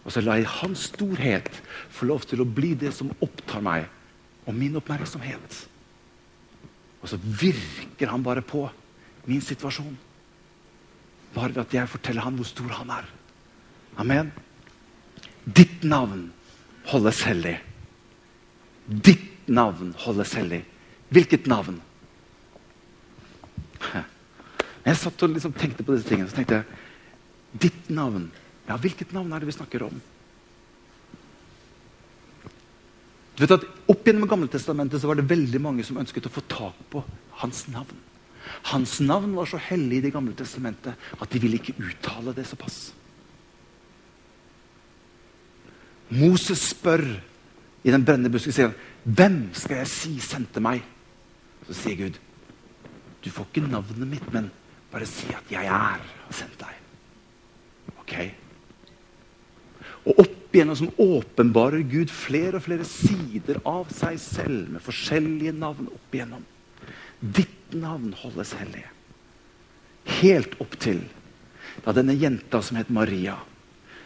[0.00, 1.50] Og så la jeg hans storhet
[1.92, 3.88] få lov til å bli det som opptar meg,
[4.48, 5.58] og min oppmerksomhet.
[7.00, 8.64] Og så virker han bare på
[9.28, 9.92] min situasjon.
[11.34, 13.10] Bare ved at jeg forteller han hvor stor han er.
[14.00, 14.32] Amen.
[15.44, 16.30] Ditt navn
[16.88, 17.58] holdes hellig.
[18.88, 20.64] Ditt navn holdes hellig.
[21.12, 21.80] Hvilket navn?
[24.84, 28.28] Jeg satt og liksom tenkte på disse tingene, så tenkte jeg Ditt navn.
[28.68, 29.96] Ja, hvilket navn er det vi snakker om?
[33.34, 36.44] Du vet at Opp gjennom Gammeltestamentet så var det veldig mange som ønsket å få
[36.46, 37.02] tak på
[37.40, 37.98] hans navn.
[38.70, 42.46] Hans navn var så hellig i Det gamle testamentet at de ville ikke uttale det
[42.46, 42.92] såpass.
[46.10, 47.04] Moses spør
[47.82, 50.82] i den brennende busken sier han, 'Hvem skal jeg si sendte meg?'
[51.66, 52.18] Så sier Gud,
[53.20, 54.50] 'Du får ikke navnet mitt, men
[54.92, 56.74] bare si at 'jeg er' har sendt deg.
[58.00, 58.14] Ok?
[60.06, 65.52] Og opp igjennom som åpenbarer Gud flere og flere sider av seg selv med forskjellige
[65.52, 66.44] navn opp igjennom.
[67.20, 68.84] Ditt navn holdes hellig.
[70.04, 71.04] Helt opp til
[71.84, 73.36] da denne jenta som het Maria,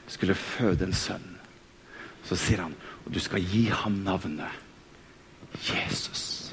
[0.06, 1.30] skulle føde en sønn.
[2.24, 2.74] Så sier han
[3.04, 4.62] og du skal gi ham navnet
[5.64, 6.43] Jesus.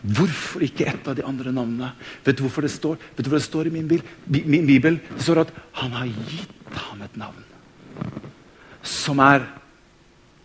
[0.00, 1.92] Hvorfor ikke et av de andre navnene?
[2.24, 4.96] Vet du hvorfor det står Vet du hvor det står i min, bil, min bibel?
[5.12, 7.46] Det står at han har gitt ham et navn
[8.82, 9.44] som er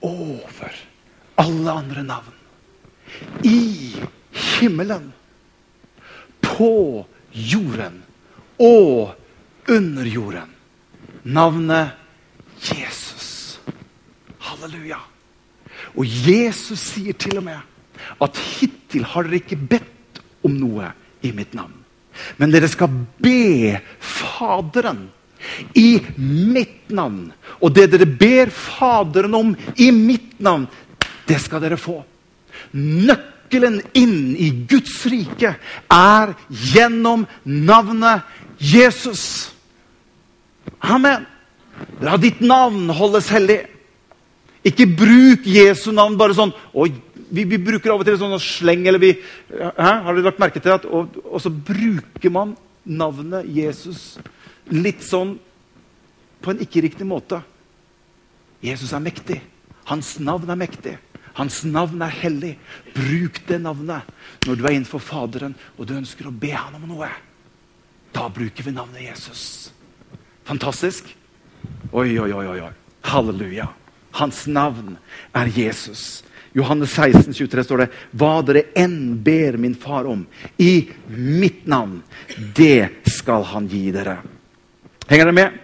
[0.04, 0.74] over
[1.40, 2.34] alle andre navn.
[3.44, 3.96] I
[4.60, 5.14] himmelen,
[6.42, 8.02] på jorden
[8.60, 9.16] og
[9.72, 10.52] under jorden.
[11.24, 11.96] Navnet
[12.60, 13.60] Jesus.
[14.40, 15.00] Halleluja.
[15.96, 17.75] Og Jesus sier til og med
[18.22, 20.92] at hittil har dere ikke bedt om noe
[21.26, 21.74] i mitt navn.
[22.40, 25.06] Men dere skal be Faderen
[25.78, 27.30] i mitt navn.
[27.62, 30.68] Og det dere ber Faderen om i mitt navn,
[31.28, 32.00] det skal dere få.
[32.76, 35.56] Nøkkelen inn i Guds rike
[35.92, 38.26] er gjennom navnet
[38.62, 39.52] Jesus.
[40.80, 41.26] Amen.
[42.04, 43.64] La ditt navn holdes hellig.
[44.66, 46.96] Ikke bruk Jesu navn bare sånn og
[47.36, 48.86] vi, vi, bruker av og til sånn sleng.
[48.88, 49.12] eller vi,
[49.52, 49.90] hæ?
[50.06, 54.16] Har dere lagt merke til at, og, og, så bruker man navnet Jesus
[54.72, 55.36] litt sånn
[56.42, 57.42] på en ikke riktig måte.
[58.66, 59.42] Jesus er mektig.
[59.90, 60.96] Hans navn er mektig.
[61.36, 62.56] Hans navn er hellig.
[62.96, 64.08] Bruk det navnet
[64.46, 67.10] når du er innenfor Faderen og du ønsker å be han om noe.
[68.16, 69.74] Da bruker vi navnet Jesus.
[70.48, 71.10] Fantastisk.
[71.92, 72.72] Oi, oi, oi, oi.
[73.06, 73.68] Halleluja.
[74.16, 74.96] Hans navn
[75.36, 76.24] er Jesus.
[76.56, 80.22] Johannes 16, 23 står det Hva dere enn ber min far om
[80.58, 82.00] i mitt navn,
[82.56, 84.22] det skal han gi dere.
[85.10, 85.58] Henger dere med?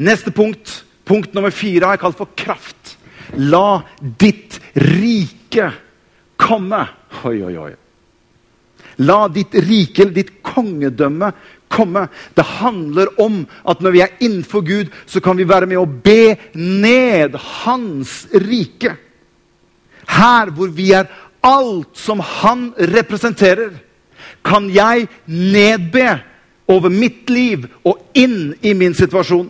[0.00, 2.96] Neste punkt, punkt nummer fire, er kalt for kraft.
[3.36, 5.68] La ditt rike
[6.40, 6.80] komme.
[7.28, 7.72] Oi, oi, oi.
[9.04, 11.28] La ditt rike, ditt kongedømme,
[11.68, 12.06] komme.
[12.34, 15.84] Det handler om at når vi er innenfor Gud, så kan vi være med å
[15.86, 18.96] be ned Hans rike.
[20.08, 21.10] Her hvor vi er
[21.44, 23.76] alt som Han representerer,
[24.44, 26.18] kan jeg nedbe
[26.68, 29.48] over mitt liv og inn i min situasjon.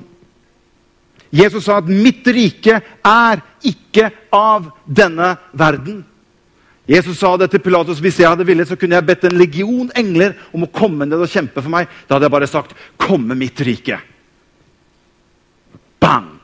[1.31, 6.05] Jesus sa at 'mitt rike er ikke av denne verden'.
[6.88, 9.90] Jesus sa det til Pilatus hvis jeg hadde villet, så kunne jeg bedt en legion
[9.97, 11.88] engler om å komme ned og kjempe for meg.
[12.09, 14.01] Da hadde jeg bare sagt 'Komme mitt rike'.
[16.01, 16.38] Bang!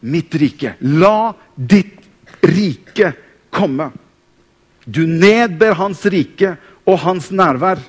[0.00, 0.74] Mitt rike.
[0.80, 2.00] La ditt
[2.40, 3.12] rike
[3.52, 3.90] komme.
[4.84, 6.54] Du nedber hans rike
[6.88, 7.82] og hans nærvær.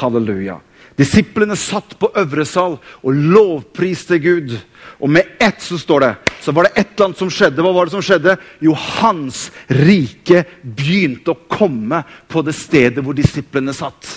[0.00, 0.60] Halleluja.
[0.94, 4.54] Disiplene satt på øvre sal og lovpriste Gud.
[5.02, 6.12] Og med ett så står det
[6.44, 7.62] så var det et eller annet som skjedde.
[7.64, 8.36] Hva var det som skjedde?
[8.60, 14.10] Jo, hans rike begynte å komme på det stedet hvor disiplene satt.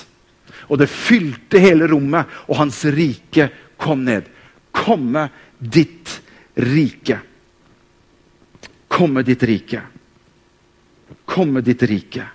[0.67, 3.47] Og det fylte hele rommet, og hans rike
[3.80, 4.28] kom ned.
[4.76, 6.17] Komme ditt
[6.58, 7.20] rike.
[8.88, 9.82] Komme ditt rike.
[11.26, 12.26] Komme ditt rike.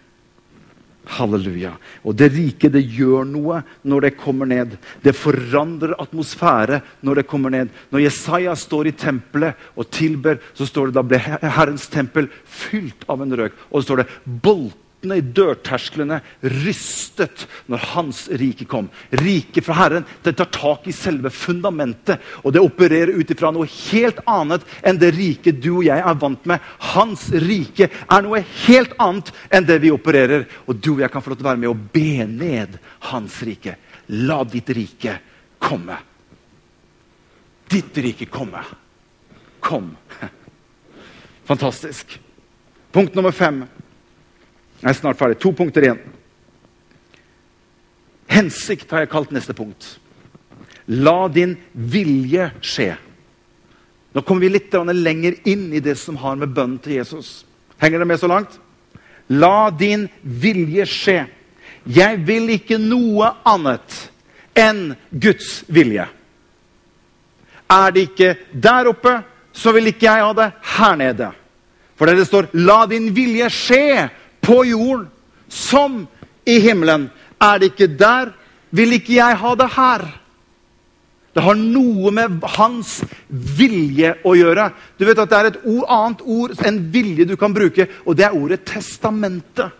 [1.04, 1.72] Halleluja.
[2.06, 4.76] Og det rike det gjør noe når det kommer ned.
[5.02, 7.72] Det forandrer atmosfære når det kommer ned.
[7.90, 13.02] Når Jesaja står i tempelet og tilber, så står det da ble Herrens tempel fylt
[13.10, 13.58] av en røk.
[13.72, 14.10] Og så står det
[14.44, 16.20] bolt portene i dørtersklene
[16.62, 18.88] rystet når hans rike kom.
[19.10, 23.66] Riket fra Herren det tar tak i selve fundamentet, og det opererer ut ifra noe
[23.66, 26.60] helt annet enn det riket du og jeg er vant med.
[26.94, 30.46] Hans rike er noe helt annet enn det vi opererer.
[30.66, 32.78] Og du og jeg kan få lov til å være med og be ned
[33.10, 33.76] hans rike.
[34.08, 35.18] La ditt rike
[35.58, 35.98] komme.
[37.72, 38.62] Ditt rike komme.
[39.62, 39.94] Kom.
[41.50, 42.20] Fantastisk.
[42.92, 43.64] Punkt nummer fem.
[44.82, 45.38] Jeg er snart ferdig.
[45.38, 46.00] To punkter igjen.
[48.32, 49.96] Hensikt har jeg kalt neste punkt.
[50.90, 52.90] La din vilje skje.
[54.12, 57.44] Nå kommer vi litt lenger inn i det som har med bønnen til Jesus.
[57.78, 58.58] Henger det med så langt?
[59.28, 61.20] La din vilje skje.
[61.86, 64.10] Jeg vil ikke noe annet
[64.58, 66.08] enn Guds vilje.
[67.70, 69.14] Er det ikke der oppe,
[69.52, 71.30] så vil ikke jeg ha det her nede.
[71.96, 74.10] For det står 'la din vilje skje'
[74.42, 75.08] på jorden
[75.48, 76.02] som
[76.44, 77.10] i himmelen.
[77.40, 78.32] Er det ikke der,
[78.70, 80.04] vil ikke jeg ha det her.
[81.32, 84.68] Det har noe med hans vilje å gjøre.
[84.98, 88.16] Du vet at Det er et ord, annet ord enn vilje du kan bruke, og
[88.16, 89.72] det er ordet testamentet.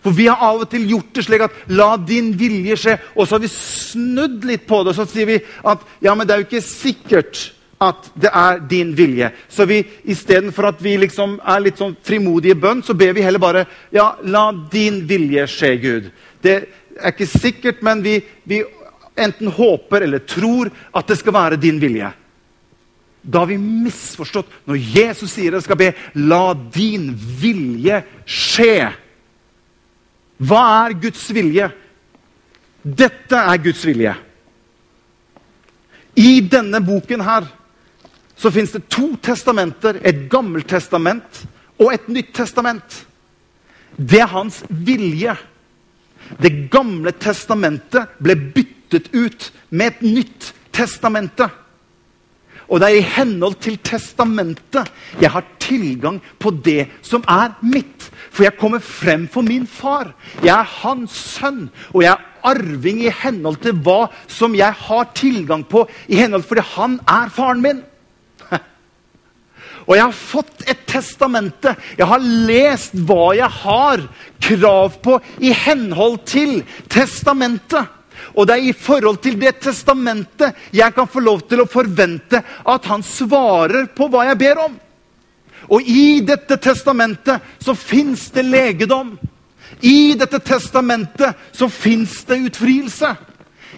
[0.00, 3.28] For Vi har av og til gjort det slik at 'la din vilje skje', og
[3.28, 4.88] så har vi snudd litt på det.
[4.88, 8.58] Og Så sier vi at ja, men det er jo ikke sikkert at det er
[8.68, 9.30] din vilje.
[9.48, 13.40] Så vi istedenfor at vi liksom er litt sånn frimodige bønn, så ber vi heller
[13.40, 13.64] bare
[13.94, 16.10] ja, la din vilje skje, Gud.
[16.44, 16.56] Det
[17.00, 18.60] er ikke sikkert, men vi, vi
[19.16, 22.10] enten håper eller tror at det skal være din vilje.
[23.20, 28.92] Da har vi misforstått når Jesus sier dere skal be 'la din vilje skje'.
[30.40, 31.68] Hva er Guds vilje?
[32.82, 34.14] Dette er Guds vilje.
[36.16, 37.48] I denne boken her
[38.40, 40.00] så fins det to testamenter.
[40.00, 41.42] Et gammelt testament
[41.80, 43.02] og et nytt testament.
[43.96, 45.34] Det er hans vilje.
[46.40, 51.50] Det gamle testamentet ble byttet ut med et nytt testamente.
[52.70, 54.88] Og det er i henhold til testamentet
[55.20, 58.06] jeg har tilgang på det som er mitt.
[58.30, 60.14] For jeg kommer frem for min far.
[60.38, 61.66] Jeg er hans sønn.
[61.92, 66.46] Og jeg er arving i henhold til hva som jeg har tilgang på, i henhold
[66.48, 67.82] fordi han er faren min.
[69.90, 71.72] Og jeg har fått et testamente.
[71.98, 74.04] Jeg har lest hva jeg har
[74.38, 77.88] krav på i henhold til testamentet.
[78.38, 82.38] Og det er i forhold til det testamentet jeg kan få lov til å forvente
[82.38, 84.78] at han svarer på hva jeg ber om.
[85.74, 89.16] Og i dette testamentet så fins det legedom.
[89.82, 93.10] I dette testamentet så fins det utfrielse.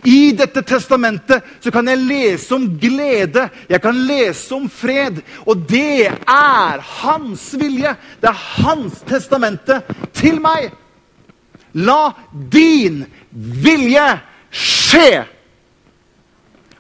[0.03, 5.21] I dette testamentet så kan jeg lese om glede, jeg kan lese om fred.
[5.47, 7.95] Og det er hans vilje.
[8.19, 9.79] Det er hans testamente
[10.17, 10.73] til meg.
[11.79, 12.13] La
[12.51, 14.09] din vilje
[14.51, 15.23] skje.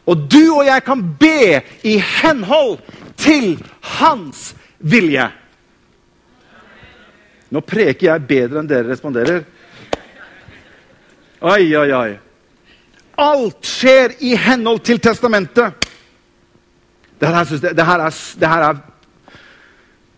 [0.02, 2.82] Og du og jeg kan be i henhold
[3.22, 3.54] til
[4.00, 4.50] hans
[4.82, 5.28] vilje.
[7.52, 9.42] Nå preker jeg bedre enn dere responderer.
[11.42, 12.12] Oi, oi, oi.
[13.18, 15.88] Alt skjer i henhold til testamentet.
[17.20, 18.78] Det her, jeg, det her, er, det her er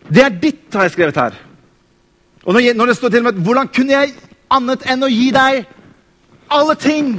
[0.09, 1.35] Det er ditt, har jeg skrevet her.
[2.45, 4.13] Og når, når det står til meg, Hvordan kunne jeg
[4.53, 5.65] annet enn å gi deg
[6.47, 7.15] alle ting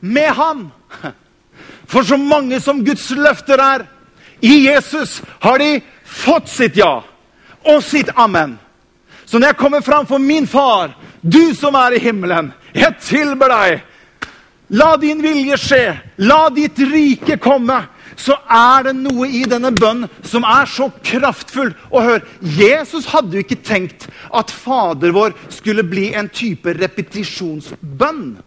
[0.00, 0.70] med ham.
[1.90, 3.86] For så mange som Guds løfter er,
[4.40, 7.00] i Jesus har de fått sitt ja
[7.66, 8.58] og sitt amen.
[9.26, 13.50] Så når jeg kommer fram for min far, du som er i himmelen, jeg tilber
[13.50, 13.82] deg.
[14.68, 15.84] La din vilje skje.
[16.20, 17.78] La ditt rike komme.
[18.18, 21.70] Så er det noe i denne bønnen som er så kraftfull.
[21.92, 28.38] Og hør, Jesus hadde jo ikke tenkt at Fader vår skulle bli en type repetisjonsbønn.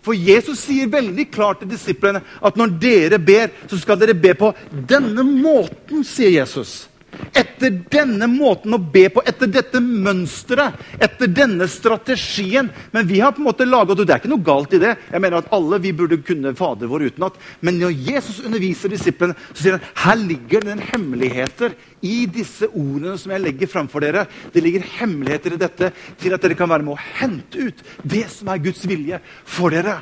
[0.00, 4.32] For Jesus sier veldig klart til disiplene at når dere ber, så skal dere be
[4.34, 6.89] på denne måten, sier Jesus.
[7.34, 12.70] Etter denne måten å be på, etter dette mønsteret, etter denne strategien.
[12.94, 14.94] Men vi har på en måte laget, og det er ikke noe galt i det.
[15.10, 17.36] Jeg mener at alle vi burde kunne Fader vår utenat.
[17.60, 23.16] Men når Jesus underviser disiplene, så sier han her ligger det hemmeligheter i disse ordene
[23.20, 24.26] som jeg legger framfor dere.
[24.52, 28.26] Det ligger hemmeligheter i dette til at dere kan være med å hente ut det
[28.32, 30.00] som er Guds vilje for dere.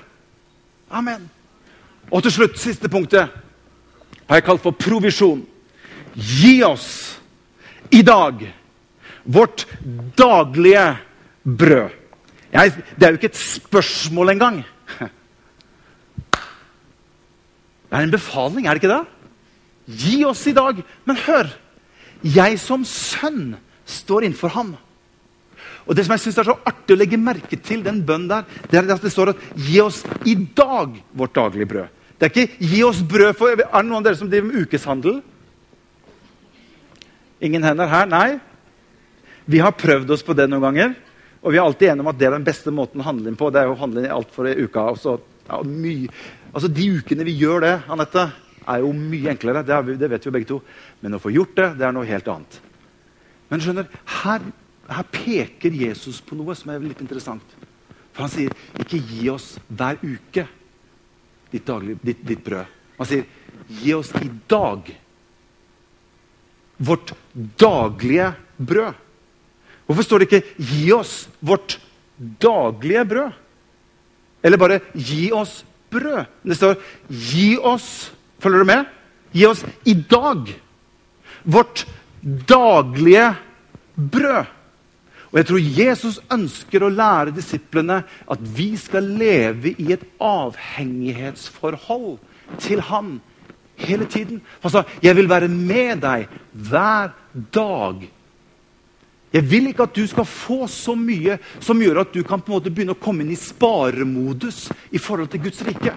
[0.89, 1.29] Amen.
[2.09, 3.29] Og til slutt, siste punktet,
[4.29, 5.43] har jeg kalt for provisjon.
[6.19, 7.19] Gi oss
[7.95, 8.43] i dag
[9.23, 9.67] vårt
[10.19, 10.97] daglige
[11.45, 11.95] brød.
[12.53, 14.63] Jeg, det er jo ikke et spørsmål engang.
[17.89, 19.05] Det er en befaling, er det ikke det?
[20.01, 20.83] Gi oss i dag.
[21.09, 21.49] Men hør!
[22.21, 23.55] Jeg som sønn
[23.87, 24.75] står innenfor ham.
[25.87, 28.45] Og Det som jeg synes er så artig å legge merke til, den bønnen der,
[28.69, 31.89] det er at det står at 'gi oss i dag vårt daglige brød'.
[32.19, 34.67] Det er ikke 'gi oss brød for Er det noen av dere som driver med
[34.67, 35.23] ukeshandel?
[37.41, 38.09] Ingen hender her?
[38.11, 38.39] Nei.
[39.49, 40.97] Vi har prøvd oss på det noen ganger.
[41.39, 43.39] Og vi er alltid enige om at det er den beste måten å handle inn
[43.39, 43.51] på.
[43.55, 44.89] Det er å handle inn i alt for uka.
[44.93, 45.61] Også, ja.
[46.53, 48.27] Altså, De ukene vi gjør det, Anette,
[48.69, 49.63] er jo mye enklere.
[49.65, 50.59] Det, vi, det, vet vi jo begge to.
[51.01, 52.61] Men å få gjort det, det er noe helt annet.
[53.49, 54.45] Men skjønner, her,
[54.91, 57.57] her peker Jesus på noe som er litt interessant.
[58.13, 60.43] For han sier ikke 'gi oss hver uke
[61.53, 62.67] ditt, daglig, ditt, ditt brød'.
[62.99, 63.25] Han sier
[63.71, 64.91] 'gi oss i dag'
[66.79, 68.95] vårt daglige brød.
[69.87, 71.79] Hvorfor står det ikke 'gi oss vårt
[72.19, 73.33] daglige brød'?
[74.43, 76.27] Eller bare 'gi oss brød'.
[76.45, 76.77] Det står
[77.09, 78.85] 'gi oss' Følger du med?
[79.35, 80.47] Gi oss i dag
[81.43, 81.87] vårt
[82.23, 83.35] daglige
[83.97, 84.47] brød.
[85.29, 92.17] Og Jeg tror Jesus ønsker å lære disiplene at vi skal leve i et avhengighetsforhold
[92.63, 93.19] til Han
[93.79, 94.41] hele tiden.
[94.63, 97.11] Han sa, 'Jeg vil være med deg hver
[97.53, 98.09] dag'.
[99.33, 102.53] Jeg vil ikke at du skal få så mye som gjør at du kan på
[102.53, 105.93] en måte begynne å komme inn i sparemodus i forhold til Guds rike.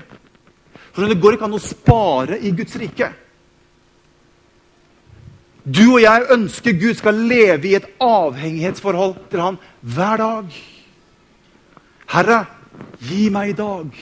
[0.92, 3.14] For Det går ikke an å spare i Guds rike.
[5.64, 10.58] Du og jeg ønsker Gud skal leve i et avhengighetsforhold til Han hver dag.
[12.12, 12.46] Herre,
[13.00, 14.02] gi meg i dag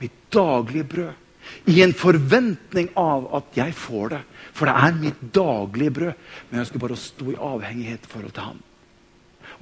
[0.00, 1.23] mitt daglige brød.
[1.70, 4.22] I en forventning av at jeg får det.
[4.54, 6.22] For det er mitt daglige brød.
[6.48, 8.62] Men jeg ønsker bare å stå i avhengighet i forhold til ham.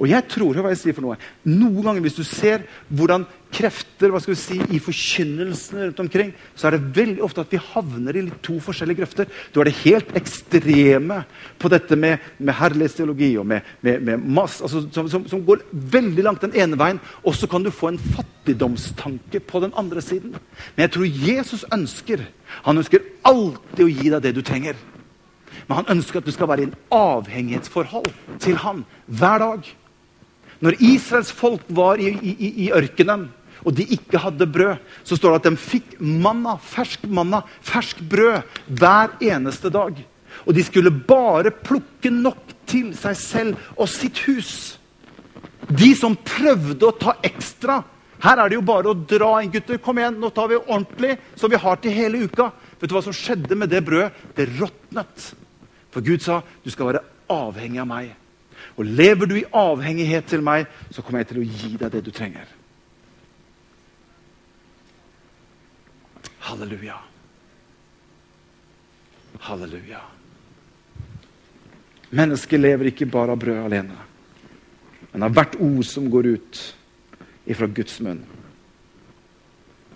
[0.03, 3.23] Og jeg tror, hva jeg sier for noe, Noen ganger hvis du ser hvordan
[3.53, 7.53] krefter hva skal vi si, i forkynnelsene rundt omkring, så er det veldig ofte at
[7.53, 9.29] vi havner i to forskjellige grøfter.
[9.53, 11.21] Du har det helt ekstreme
[11.61, 15.63] på dette med, med herlighetsteologi og med, med, med mass, altså, som, som, som, går
[15.71, 17.03] veldig langt den ene veien.
[17.23, 20.35] Og så kan du få en fattigdomstanke på den andre siden.
[20.75, 22.27] Men jeg tror Jesus ønsker
[22.63, 24.77] han ønsker alltid å gi deg det du trenger.
[25.69, 28.11] Men han ønsker at du skal være i en avhengighetsforhold
[28.43, 29.71] til han hver dag.
[30.63, 33.27] Når Israels folk var i, i, i ørkenen,
[33.63, 38.03] og de ikke hadde brød, så står det at de fikk manna, fersk manna, fersk
[38.11, 39.99] brød hver eneste dag.
[40.47, 44.53] Og de skulle bare plukke nok til seg selv og sitt hus.
[45.71, 47.83] De som prøvde å ta ekstra
[48.23, 49.81] Her er det jo bare å dra inn, gutter.
[49.83, 52.53] Kom igjen, nå tar vi ordentlig, som vi har til hele uka.
[52.79, 54.15] Vet du hva som skjedde med det brødet?
[54.39, 55.25] Det råtnet.
[55.91, 57.03] For Gud sa du skal være
[57.35, 58.13] avhengig av meg.
[58.77, 62.05] Og lever du i avhengighet til meg, så kommer jeg til å gi deg det
[62.07, 62.49] du trenger.
[66.43, 66.97] Halleluja.
[69.43, 70.01] Halleluja.
[72.12, 73.97] Mennesket lever ikke bare av brød alene,
[75.12, 76.61] men av hvert ord som går ut
[77.49, 78.20] ifra Guds munn.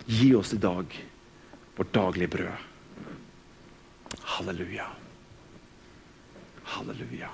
[0.07, 0.93] Gi oss i dag
[1.77, 2.65] vårt daglige brød.
[4.37, 4.87] Halleluja.
[6.63, 7.29] Halleluja.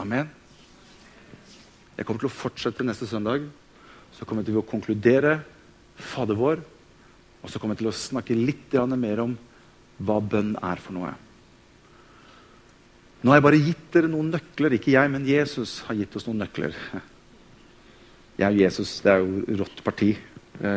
[0.00, 0.30] Amen.
[1.94, 3.44] Jeg kommer til å fortsette neste søndag.
[4.14, 5.38] Så kommer jeg til å konkludere
[5.94, 6.62] Fader vår.
[7.44, 9.36] Og så kommer jeg til å snakke litt mer om
[10.02, 11.12] hva bønn er for noe.
[13.22, 14.74] Nå har jeg bare gitt dere noen nøkler.
[14.76, 16.74] Ikke jeg, men Jesus har gitt oss noen nøkler.
[18.40, 20.10] Jeg og Jesus, det er jo rått parti.
[20.58, 20.72] Det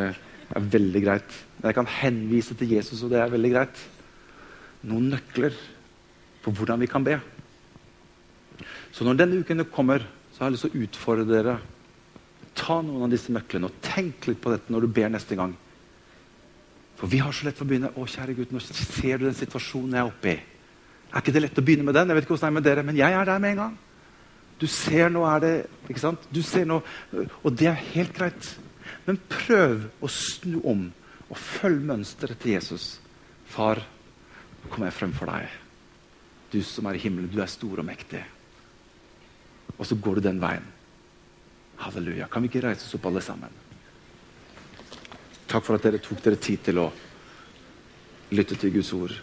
[0.55, 1.39] er veldig greit.
[1.63, 3.81] Jeg kan henvise til Jesus, og det er veldig greit.
[4.87, 5.57] Noen nøkler
[6.45, 7.17] på hvordan vi kan be.
[8.93, 10.05] Så når denne uken kommer,
[10.37, 11.53] så har jeg lyst til å utfordre dere.
[12.57, 15.55] Ta noen av disse nøklene og tenk litt på dette når du ber neste gang.
[16.99, 17.89] For vi har så lett for å begynne.
[17.89, 20.35] Å, kjære Gud, nå ser du den situasjonen jeg er oppe i.
[21.09, 22.13] Er ikke det lett å begynne med den?
[22.13, 23.73] Jeg vet ikke hvordan det er med dere, men jeg er der med en gang.
[24.61, 25.51] Du ser nå er det
[25.89, 26.29] ikke sant?
[26.29, 26.79] Du ser nå,
[27.41, 28.53] Og det er helt greit.
[29.09, 30.87] Men prøv å snu om
[31.27, 32.99] og følg mønsteret til Jesus.
[33.49, 33.81] Far,
[34.61, 35.49] nå kommer jeg frem for deg.
[36.53, 38.21] Du som er i himmelen, du er stor og mektig
[39.75, 40.65] og så går du den veien.
[41.77, 42.27] Halleluja.
[42.31, 43.53] Kan vi ikke reise oss opp alle sammen?
[45.47, 46.87] Takk for at dere tok dere tid til å
[48.35, 49.13] lytte til Guds ord.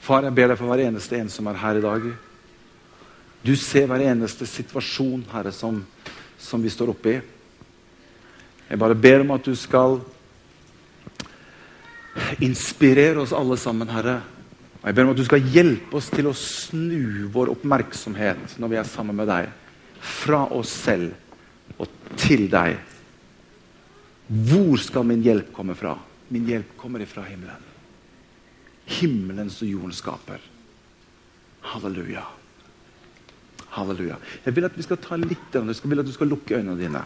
[0.00, 2.06] Far, jeg ber deg for hver eneste en som er her i dag.
[3.44, 5.82] Du ser hver eneste situasjon, Herre, som,
[6.40, 7.20] som vi står oppe i.
[8.70, 9.98] Jeg bare ber om at du skal
[12.42, 14.20] inspirere oss alle sammen, Herre,
[14.80, 18.72] og Jeg ber om at du skal hjelpe oss til å snu vår oppmerksomhet når
[18.72, 19.50] vi er sammen med deg,
[20.00, 21.12] fra oss selv
[21.76, 22.78] og til deg.
[24.30, 25.98] Hvor skal min hjelp komme fra?
[26.32, 27.68] Min hjelp kommer ifra himmelen.
[28.90, 30.40] Himmelen som jorden skaper.
[31.74, 32.24] Halleluja.
[33.76, 34.16] Halleluja.
[34.46, 37.04] Jeg vil at vi skal ta litt Jeg vil at du skal lukke øynene dine.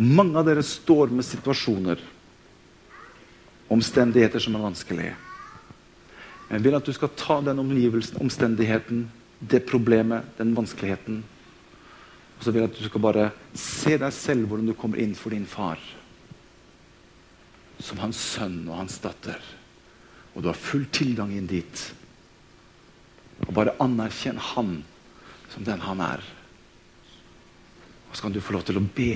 [0.00, 2.00] Mange av dere står med situasjoner,
[3.70, 5.16] omstendigheter som er vanskelige.
[6.50, 9.04] Jeg vil at du skal ta den omgivelsen, omstendigheten,
[9.38, 11.22] det problemet, den vanskeligheten.
[12.38, 15.14] Og så vil jeg at du skal bare se deg selv hvordan du kommer inn
[15.14, 15.78] for din far.
[17.78, 19.38] Som hans sønn og hans datter.
[20.34, 21.86] Og du har full tilgang inn dit.
[23.46, 24.80] Og bare anerkjenn han
[25.54, 26.26] som den han er.
[28.10, 29.14] Og så kan du få lov til å be.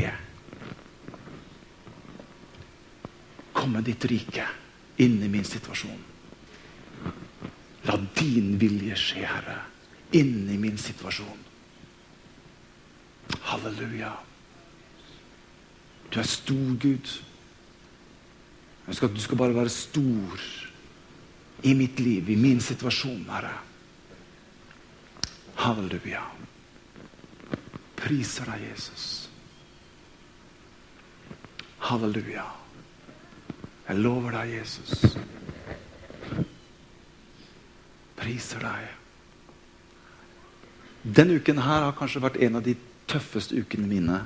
[3.55, 4.47] Komme ditt rike
[5.03, 6.14] inn i min situasjon.
[7.85, 9.59] La din vilje skje, Herre,
[10.17, 11.43] inn i min situasjon.
[13.51, 14.13] Halleluja.
[16.09, 17.13] Du er stor, Gud.
[18.85, 20.47] Jeg ønsker at du skal bare være stor
[21.65, 23.53] i mitt liv, i min situasjon, Herre.
[25.61, 26.25] Halleluja.
[28.01, 29.07] Priser deg, Jesus.
[31.85, 32.49] Halleluja.
[33.85, 35.17] Jeg lover deg, Jesus
[38.25, 38.93] priser deg.
[41.05, 42.73] Denne uken her har kanskje vært en av de
[43.11, 44.23] tøffeste ukene mine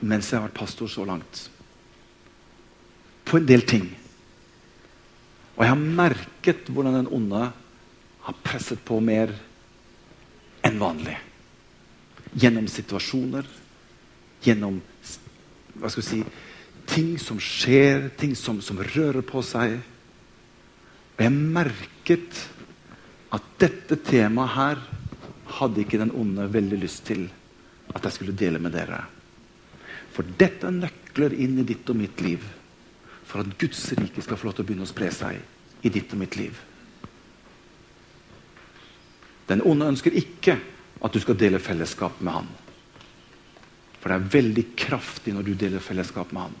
[0.00, 1.48] mens jeg har vært pastor så langt.
[3.28, 3.84] På en del ting.
[5.56, 7.42] Og jeg har merket hvordan den onde
[8.24, 9.34] har presset på mer
[10.64, 11.18] enn vanlig.
[12.32, 13.44] Gjennom situasjoner,
[14.44, 14.80] gjennom
[15.80, 16.22] hva skal vi si,
[16.90, 19.76] ting som skjer, ting som, som rører på seg.
[21.20, 22.36] Og jeg merket
[23.36, 24.78] at dette temaet her
[25.58, 27.26] hadde ikke den onde veldig lyst til
[27.92, 29.02] at jeg skulle dele med dere.
[30.16, 32.46] For dette er nøkler inn i ditt og mitt liv
[33.28, 36.16] for at Guds rike skal få lov til å begynne å spre seg i ditt
[36.16, 36.56] og mitt liv.
[39.50, 40.56] Den onde ønsker ikke
[41.04, 42.48] at du skal dele fellesskap med han.
[44.00, 46.56] For det er veldig kraftig når du deler fellesskap med han.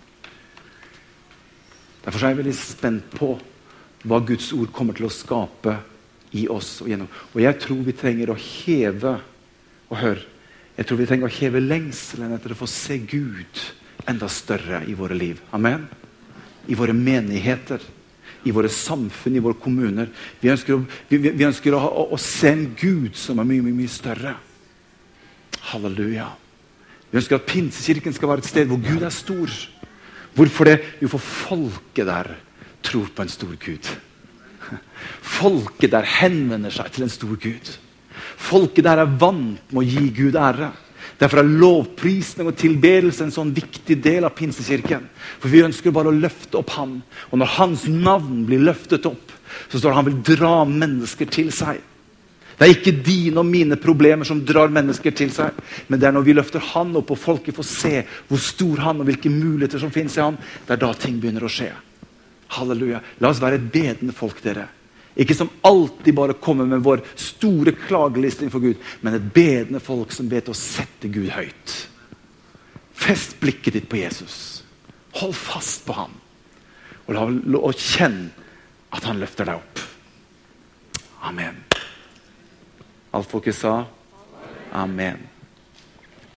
[2.04, 3.38] Derfor er jeg veldig spent på
[4.04, 5.76] hva Guds ord kommer til å skape
[6.36, 6.78] i oss.
[6.82, 7.10] Og, gjennom.
[7.34, 9.16] og jeg tror vi trenger å heve
[9.90, 10.20] og hør,
[10.78, 13.64] jeg tror vi trenger å heve lengselen etter å få se Gud
[14.08, 15.40] enda større i våre liv.
[15.52, 15.84] Amen?
[16.70, 17.82] I våre menigheter,
[18.48, 20.08] i våre samfunn, i våre kommuner.
[20.40, 23.64] Vi ønsker, å, vi, vi ønsker å, å, å, se en Gud som er mye,
[23.66, 24.36] mye, mye større.
[25.72, 26.30] Halleluja.
[27.10, 29.52] Vi ønsker at Pinsekirken skal være et sted hvor Gud er stor.
[30.38, 30.78] Hvorfor det?
[31.02, 32.36] Jo, for folket der
[32.82, 33.88] tror på en stor Gud.
[35.20, 37.72] Folket der henvender seg til en stor Gud.
[38.40, 40.70] Folket der er vant med å gi Gud ære.
[41.20, 45.04] Derfor er lovprisning og tilbedelse en sånn viktig del av pinsekirken.
[45.40, 47.00] For Vi ønsker bare å løfte opp Han.
[47.30, 49.32] Og når Hans navn blir løftet opp,
[49.68, 51.80] så står det han vil dra mennesker til seg.
[52.60, 55.56] Det er ikke dine og mine problemer som drar mennesker til seg,
[55.88, 57.92] men det er når vi løfter Han opp og folket får se
[58.28, 61.48] hvor stor Han og hvilke muligheter som finnes i Han, det er da ting begynner
[61.48, 61.70] å skje.
[62.56, 63.00] Halleluja.
[63.22, 64.66] La oss være et bedende folk, dere.
[65.20, 70.14] Ikke som alltid bare kommer med vår store klagelisting for Gud, men et bedende folk
[70.14, 71.76] som vet å sette Gud høyt.
[73.00, 74.62] Fest blikket ditt på Jesus.
[75.20, 76.14] Hold fast på ham.
[77.08, 77.16] Og,
[77.58, 78.28] og kjenn
[78.94, 79.82] at han løfter deg opp.
[81.26, 81.58] Amen.
[83.14, 83.82] Alt folket sa?
[84.72, 85.29] Amen.